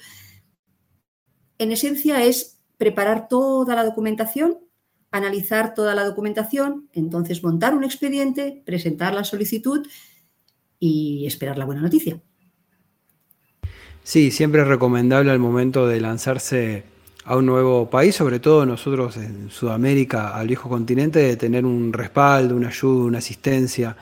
En 1.57 1.73
esencia 1.73 2.23
es 2.23 2.61
preparar 2.77 3.27
toda 3.27 3.75
la 3.75 3.85
documentación 3.85 4.66
analizar 5.17 5.75
toda 5.75 5.95
la 5.95 6.05
documentación, 6.05 6.89
entonces 6.93 7.43
montar 7.43 7.75
un 7.75 7.85
expediente, 7.85 8.63
presentar 8.65 9.15
la 9.15 9.25
solicitud 9.25 9.87
y 10.79 11.27
esperar 11.27 11.59
la 11.59 11.65
buena 11.65 11.83
noticia. 11.83 12.21
Sí, 14.03 14.31
siempre 14.31 14.63
es 14.63 14.69
recomendable 14.69 15.31
al 15.31 15.39
momento 15.39 15.87
de 15.87 16.01
lanzarse 16.01 16.85
a 17.25 17.37
un 17.37 17.47
nuevo 17.47 17.91
país, 17.91 18.15
sobre 18.15 18.39
todo 18.39 18.65
nosotros 18.65 19.17
en 19.17 19.51
Sudamérica, 19.51 20.37
al 20.37 20.47
viejo 20.47 20.69
continente, 20.69 21.19
de 21.19 21.37
tener 21.37 21.65
un 21.65 21.93
respaldo, 21.93 22.55
una 22.55 22.69
ayuda, 22.69 23.07
una 23.07 23.19
asistencia, 23.19 23.97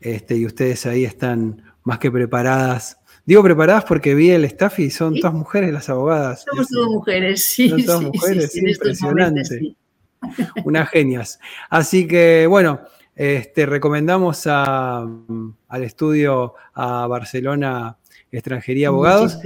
este, 0.00 0.36
y 0.36 0.46
ustedes 0.46 0.86
ahí 0.86 1.04
están 1.04 1.62
más 1.84 1.98
que 1.98 2.10
preparadas. 2.10 2.96
Digo 3.26 3.42
preparadas 3.42 3.84
porque 3.84 4.14
vi 4.14 4.30
el 4.30 4.46
staff 4.46 4.78
y 4.78 4.88
son 4.88 5.14
todas 5.20 5.34
mujeres 5.34 5.72
las 5.72 5.90
abogadas. 5.90 6.44
Somos 6.50 6.68
todas 6.68 6.88
mujeres, 6.88 7.44
sí. 7.44 7.68
Son 7.68 7.84
todas 7.84 8.02
mujeres, 8.02 8.56
impresionante 8.56 9.76
unas 10.64 10.88
genias. 10.88 11.38
Así 11.68 12.06
que 12.06 12.46
bueno, 12.46 12.80
este, 13.14 13.66
recomendamos 13.66 14.46
al 14.46 15.82
estudio 15.82 16.54
a 16.74 17.06
Barcelona 17.06 17.98
Extranjería 18.32 18.88
Abogados. 18.88 19.38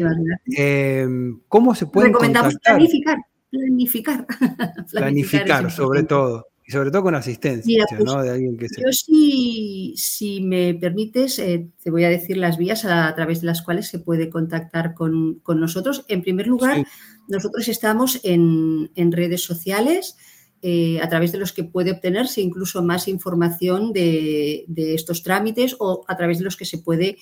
Em, 0.47 1.41
¿Cómo 1.49 1.75
se 1.75 1.87
puede 1.87 2.09
Recomendamos 2.09 2.55
planificar, 2.63 3.19
planificar. 3.51 4.27
planificar, 4.93 5.71
sobre 5.71 6.05
todo. 6.05 6.47
Y 6.67 6.73
sobre 6.73 6.91
todo 6.91 7.03
con 7.03 7.15
asistencia, 7.15 7.85
pues, 7.91 8.05
¿no? 8.05 8.23
De 8.23 8.31
alguien 8.31 8.57
que 8.57 8.69
Yo 8.69 8.91
si, 8.91 9.93
si 9.97 10.41
me 10.41 10.73
permites, 10.75 11.39
eh, 11.39 11.69
te 11.83 11.91
voy 11.91 12.05
a 12.05 12.09
decir 12.09 12.39
las 12.39 12.57
vías 12.57 12.87
a, 12.87 13.15
través 13.15 13.43
de 13.43 13.49
las 13.49 13.61
cuales 13.61 13.89
se 13.89 13.99
puede 13.99 14.31
contactar 14.31 14.95
con, 14.95 15.43
nosotros. 15.47 16.07
En 16.09 16.23
primer 16.23 16.47
lugar, 16.47 16.87
nosotros 17.29 17.69
estamos 17.69 18.19
en, 18.23 18.91
en 18.95 19.13
redes 19.13 19.43
sociales, 19.43 20.17
eh, 20.67 20.99
a 21.03 21.11
través 21.11 21.31
de 21.31 21.37
los 21.37 21.53
que 21.53 21.65
puede 21.65 21.91
obtenerse 21.91 22.41
incluso 22.41 22.83
más 22.83 23.07
información 23.07 23.93
de, 23.93 24.65
estos 24.75 25.23
trámites 25.23 25.77
o 25.79 26.07
a 26.09 26.17
través 26.17 26.39
de 26.39 26.45
los 26.45 26.57
que 26.57 26.65
se 26.65 26.79
puede 26.79 27.19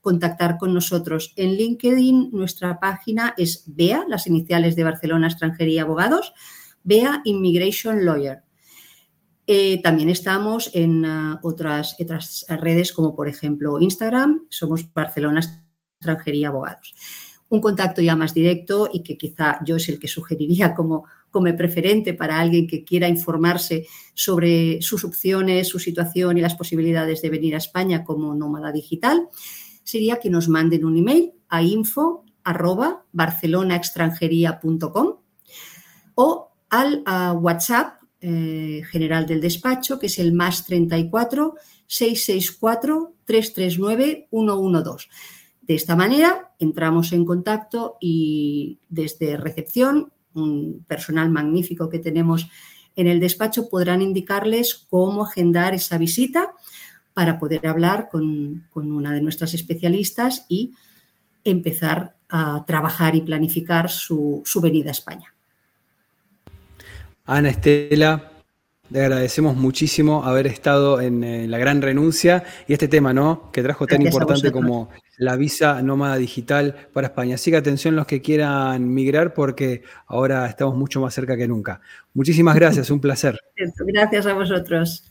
contactar 0.00 0.56
con 0.56 0.72
nosotros. 0.72 1.34
En 1.36 1.56
LinkedIn 1.56 2.30
nuestra 2.32 2.80
página 2.80 3.34
es 3.36 3.64
BEA, 3.66 4.06
las 4.08 4.26
iniciales 4.26 4.76
de 4.76 4.84
Barcelona 4.84 5.26
Extranjería 5.26 5.82
Abogados, 5.82 6.32
BEA 6.84 7.20
Immigration 7.26 8.02
Lawyer. 8.06 8.44
Eh, 9.46 9.82
también 9.82 10.08
estamos 10.08 10.70
en 10.72 11.04
uh, 11.04 11.38
otras, 11.42 11.96
otras 12.00 12.46
redes 12.48 12.94
como 12.94 13.14
por 13.14 13.28
ejemplo 13.28 13.78
Instagram, 13.78 14.46
somos 14.48 14.90
Barcelona 14.94 15.42
Extranjería 16.00 16.48
Abogados. 16.48 16.94
un 17.50 17.60
contacto 17.60 18.00
ya 18.00 18.16
más 18.16 18.32
directo 18.32 18.88
y 18.90 19.02
que 19.02 19.18
quizá 19.18 19.60
yo 19.66 19.76
es 19.76 19.86
el 19.90 19.98
que 19.98 20.08
sugeriría 20.08 20.74
como, 20.74 21.04
como 21.36 21.54
preferente 21.54 22.14
para 22.14 22.40
alguien 22.40 22.66
que 22.66 22.82
quiera 22.82 23.08
informarse 23.08 23.86
sobre 24.14 24.80
sus 24.80 25.04
opciones, 25.04 25.68
su 25.68 25.78
situación 25.78 26.38
y 26.38 26.40
las 26.40 26.54
posibilidades 26.54 27.20
de 27.20 27.28
venir 27.28 27.54
a 27.54 27.58
España 27.58 28.04
como 28.04 28.34
nómada 28.34 28.72
digital, 28.72 29.28
sería 29.84 30.18
que 30.18 30.30
nos 30.30 30.48
manden 30.48 30.86
un 30.86 30.96
email 30.96 31.34
a 31.50 31.60
info 31.60 32.24
arroba 32.42 33.04
barcelonaextranjería.com 33.12 35.16
o 36.14 36.52
al 36.70 37.04
WhatsApp 37.38 38.00
eh, 38.22 38.80
general 38.90 39.26
del 39.26 39.42
despacho, 39.42 39.98
que 39.98 40.06
es 40.06 40.18
el 40.18 40.32
más 40.32 40.64
34 40.64 41.54
664 41.86 43.12
339 43.26 44.28
112. 44.30 45.08
De 45.60 45.74
esta 45.74 45.96
manera 45.96 46.54
entramos 46.58 47.12
en 47.12 47.26
contacto 47.26 47.98
y 48.00 48.78
desde 48.88 49.36
recepción, 49.36 50.14
un 50.36 50.84
personal 50.86 51.30
magnífico 51.30 51.88
que 51.88 51.98
tenemos 51.98 52.48
en 52.94 53.06
el 53.06 53.20
despacho, 53.20 53.68
podrán 53.68 54.00
indicarles 54.00 54.86
cómo 54.88 55.24
agendar 55.24 55.74
esa 55.74 55.98
visita 55.98 56.52
para 57.12 57.38
poder 57.38 57.66
hablar 57.66 58.08
con, 58.10 58.66
una 58.74 59.12
de 59.12 59.20
nuestras 59.20 59.54
especialistas 59.54 60.46
y 60.48 60.74
empezar 61.44 62.16
a 62.28 62.64
trabajar 62.66 63.14
y 63.14 63.20
planificar 63.20 63.90
su, 63.90 64.42
su 64.44 64.60
venida 64.60 64.88
a 64.88 64.92
España. 64.92 65.34
Ana 67.24 67.50
Estela, 67.50 68.30
le 68.90 69.00
agradecemos 69.00 69.56
muchísimo 69.56 70.24
haber 70.24 70.46
estado 70.46 71.00
en, 71.00 71.24
eh, 71.24 71.48
la 71.48 71.58
gran 71.58 71.82
renuncia 71.82 72.44
y 72.68 72.72
este 72.72 72.88
tema, 72.88 73.12
¿no? 73.12 73.50
Que 73.52 73.62
trajo 73.62 73.86
tan 73.86 74.02
importante 74.02 74.52
como 74.52 74.90
la 75.18 75.36
visa 75.36 75.82
nómada 75.82 76.16
digital 76.16 76.88
para 76.92 77.08
España. 77.08 77.34
Así 77.34 77.50
que 77.50 77.56
atención 77.56 77.96
los 77.96 78.06
que 78.06 78.20
quieran 78.20 78.92
migrar 78.92 79.34
porque 79.34 79.82
ahora 80.06 80.46
estamos 80.46 80.76
mucho 80.76 81.00
más 81.00 81.14
cerca 81.14 81.36
que 81.36 81.48
nunca. 81.48 81.80
Muchísimas 82.14 82.54
gracias, 82.56 82.90
un 82.90 83.00
placer. 83.00 83.38
Gracias 83.86 84.26
a 84.26 84.34
vosotros. 84.34 85.04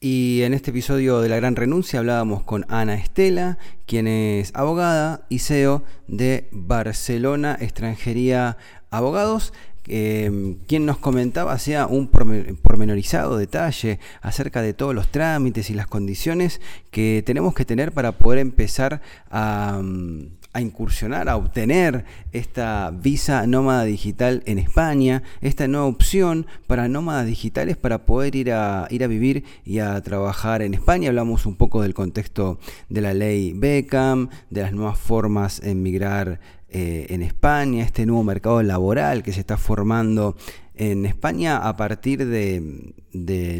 Y 0.00 0.42
en 0.42 0.54
este 0.54 0.70
episodio 0.70 1.20
de 1.20 1.28
La 1.28 1.36
Gran 1.36 1.56
Renuncia 1.56 1.98
hablábamos 1.98 2.44
con 2.44 2.64
Ana 2.68 2.94
Estela, 2.94 3.58
quien 3.84 4.06
es 4.06 4.52
abogada 4.54 5.26
y 5.28 5.40
CEO 5.40 5.82
de 6.06 6.48
Barcelona 6.52 7.58
Extranjería 7.60 8.58
Abogados, 8.90 9.52
eh, 9.88 10.56
quien 10.66 10.86
nos 10.86 10.98
comentaba 10.98 11.52
hacía 11.52 11.86
un 11.86 12.08
pormenorizado 12.08 13.36
detalle 13.36 13.98
acerca 14.20 14.62
de 14.62 14.74
todos 14.74 14.94
los 14.94 15.08
trámites 15.08 15.70
y 15.70 15.74
las 15.74 15.86
condiciones 15.86 16.60
que 16.90 17.22
tenemos 17.24 17.54
que 17.54 17.64
tener 17.64 17.92
para 17.92 18.12
poder 18.12 18.38
empezar 18.38 19.00
a, 19.30 19.80
mm, 19.82 20.38
a 20.52 20.60
incursionar, 20.60 21.28
a 21.28 21.36
obtener 21.36 22.04
esta 22.32 22.90
visa 22.90 23.46
nómada 23.46 23.84
digital 23.84 24.42
en 24.46 24.58
España, 24.58 25.22
esta 25.40 25.68
nueva 25.68 25.86
opción 25.86 26.46
para 26.66 26.88
nómadas 26.88 27.26
digitales 27.26 27.76
para 27.76 28.06
poder 28.06 28.34
ir 28.34 28.52
a, 28.52 28.86
ir 28.90 29.04
a 29.04 29.06
vivir 29.06 29.44
y 29.64 29.78
a 29.78 30.00
trabajar 30.02 30.62
en 30.62 30.74
España. 30.74 31.10
Hablamos 31.10 31.46
un 31.46 31.56
poco 31.56 31.82
del 31.82 31.94
contexto 31.94 32.58
de 32.88 33.00
la 33.00 33.14
ley 33.14 33.52
Beckham, 33.52 34.30
de 34.50 34.62
las 34.62 34.72
nuevas 34.72 34.98
formas 34.98 35.60
en 35.62 35.82
migrar 35.82 36.40
eh, 36.70 37.06
en 37.10 37.22
España, 37.22 37.82
este 37.82 38.04
nuevo 38.04 38.24
mercado 38.24 38.62
laboral 38.62 39.22
que 39.22 39.32
se 39.32 39.40
está 39.40 39.56
formando 39.56 40.36
en 40.78 41.06
España 41.06 41.56
a 41.56 41.76
partir 41.76 42.24
de, 42.24 42.94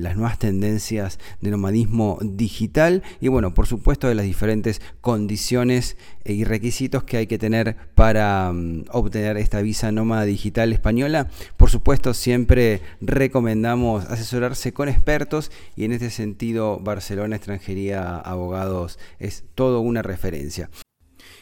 las 0.01 0.17
nuevas 0.17 0.39
tendencias 0.39 1.19
de 1.41 1.51
nomadismo 1.51 2.19
digital 2.23 3.03
y 3.21 3.29
bueno, 3.29 3.55
por 3.55 3.67
supuesto 3.67 4.07
de 4.09 4.15
las 4.15 4.25
diferentes 4.25 4.81
condiciones 5.01 5.97
y 6.25 6.45
requisitos 6.45 7.03
que 7.03 7.17
hay 7.17 7.27
que 7.27 7.39
tener 7.39 7.77
para 7.95 8.53
mm, 8.53 8.85
obtener 8.93 9.37
esta 9.37 9.61
visa 9.63 9.91
nómada 9.91 10.25
digital 10.25 10.73
española. 10.73 11.29
Por 11.57 11.71
supuesto, 11.71 12.15
siempre 12.15 12.83
recomendamos 13.01 14.05
asesorarse 14.05 14.73
con 14.73 14.89
expertos 14.89 15.51
y 15.77 15.85
en 15.85 15.93
este 15.93 16.11
sentido 16.11 16.79
Barcelona 16.79 17.37
Extranjería 17.37 18.17
Abogados 18.17 18.99
es 19.19 19.45
todo 19.55 19.81
una 19.81 20.03
referencia. 20.03 20.71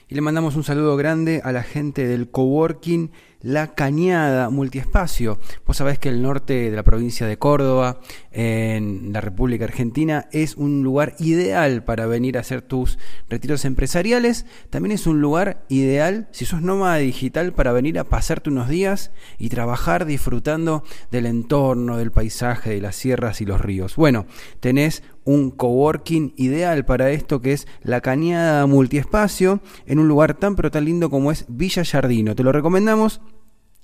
Y 0.08 0.14
le 0.14 0.20
mandamos 0.20 0.54
un 0.54 0.62
saludo 0.62 0.96
grande 0.96 1.40
a 1.42 1.50
la 1.50 1.64
gente 1.64 2.06
del 2.06 2.30
coworking 2.30 3.10
La 3.40 3.74
Cañada 3.74 4.50
Multiespacio. 4.50 5.40
Vos 5.66 5.78
sabés 5.78 5.98
que 5.98 6.10
el 6.10 6.22
norte 6.22 6.70
de 6.70 6.76
la 6.76 6.84
provincia 6.84 7.26
de 7.26 7.38
Córdoba, 7.38 7.98
en 8.30 9.12
la 9.12 9.20
República 9.20 9.64
Argentina, 9.64 10.28
es 10.30 10.54
un 10.54 10.84
lugar 10.84 11.16
ideal 11.18 11.82
para 11.82 12.06
venir 12.06 12.36
a 12.36 12.42
hacer 12.42 12.62
tus 12.62 13.00
retiros 13.28 13.64
empresariales. 13.64 14.46
También 14.70 14.92
es 14.92 15.08
un 15.08 15.20
lugar 15.20 15.64
ideal, 15.68 16.28
si 16.30 16.44
sos 16.44 16.62
nómada 16.62 16.98
digital, 16.98 17.52
para 17.52 17.72
venir 17.72 17.98
a 17.98 18.04
pasarte 18.04 18.48
unos 18.48 18.68
días 18.68 19.10
y 19.38 19.48
trabajar 19.48 20.06
disfrutando 20.06 20.84
del 21.10 21.26
entorno, 21.26 21.96
del 21.96 22.12
paisaje, 22.12 22.70
de 22.70 22.80
las 22.80 22.94
sierras 22.94 23.40
y 23.40 23.44
los 23.44 23.60
ríos. 23.60 23.96
Bueno, 23.96 24.26
tenés 24.60 25.02
un 25.26 25.50
coworking 25.50 26.32
ideal 26.36 26.86
para 26.86 27.10
esto 27.10 27.42
que 27.42 27.52
es 27.52 27.66
la 27.82 28.00
Cañada 28.00 28.64
Multiespacio 28.66 29.60
en 29.84 29.98
un 29.98 30.08
lugar 30.08 30.34
tan 30.34 30.56
pero 30.56 30.70
tan 30.70 30.86
lindo 30.86 31.10
como 31.10 31.30
es 31.30 31.44
Villa 31.48 31.84
Jardino. 31.84 32.34
Te 32.34 32.42
lo 32.42 32.52
recomendamos. 32.52 33.20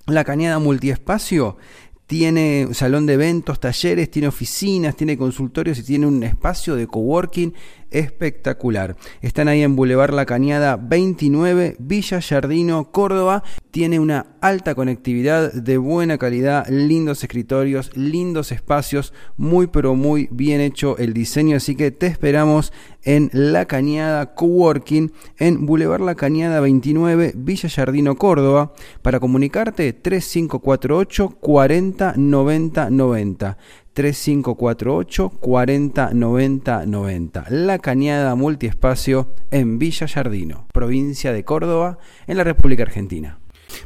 La 0.06 0.24
Cañada 0.24 0.58
Multiespacio 0.58 1.58
tiene 2.06 2.68
salón 2.72 3.06
de 3.06 3.14
eventos, 3.14 3.60
talleres, 3.60 4.10
tiene 4.10 4.28
oficinas, 4.28 4.96
tiene 4.96 5.18
consultorios 5.18 5.78
y 5.78 5.82
tiene 5.82 6.06
un 6.06 6.22
espacio 6.22 6.76
de 6.76 6.86
coworking 6.86 7.54
espectacular. 7.92 8.96
Están 9.20 9.48
ahí 9.48 9.62
en 9.62 9.76
Boulevard 9.76 10.14
La 10.14 10.26
Cañada 10.26 10.76
29, 10.76 11.76
Villa 11.78 12.20
Jardino, 12.20 12.90
Córdoba. 12.90 13.42
Tiene 13.70 14.00
una 14.00 14.26
alta 14.40 14.74
conectividad 14.74 15.52
de 15.52 15.78
buena 15.78 16.18
calidad, 16.18 16.66
lindos 16.68 17.22
escritorios, 17.22 17.96
lindos 17.96 18.52
espacios, 18.52 19.14
muy 19.36 19.68
pero 19.68 19.94
muy 19.94 20.28
bien 20.30 20.60
hecho 20.60 20.98
el 20.98 21.14
diseño, 21.14 21.56
así 21.56 21.74
que 21.76 21.90
te 21.90 22.06
esperamos 22.06 22.72
en 23.04 23.30
La 23.32 23.66
Cañada 23.66 24.34
Coworking 24.34 25.12
en 25.38 25.66
Boulevard 25.66 26.02
La 26.02 26.14
Cañada 26.14 26.60
29, 26.60 27.32
Villa 27.36 27.68
Jardino, 27.68 28.16
Córdoba. 28.16 28.72
Para 29.02 29.20
comunicarte 29.20 29.92
3548 29.92 31.36
40 31.40 32.14
90 32.16 32.90
90. 32.90 33.58
3548 33.92 35.30
40 35.30 36.14
90 36.14 36.86
90. 36.86 37.44
La 37.50 37.78
Cañada 37.78 38.34
Multiespacio 38.34 39.34
en 39.50 39.78
Villa 39.78 40.08
Jardino, 40.08 40.66
provincia 40.72 41.32
de 41.32 41.44
Córdoba, 41.44 41.98
en 42.26 42.36
la 42.36 42.44
República 42.44 42.82
Argentina. 42.82 43.38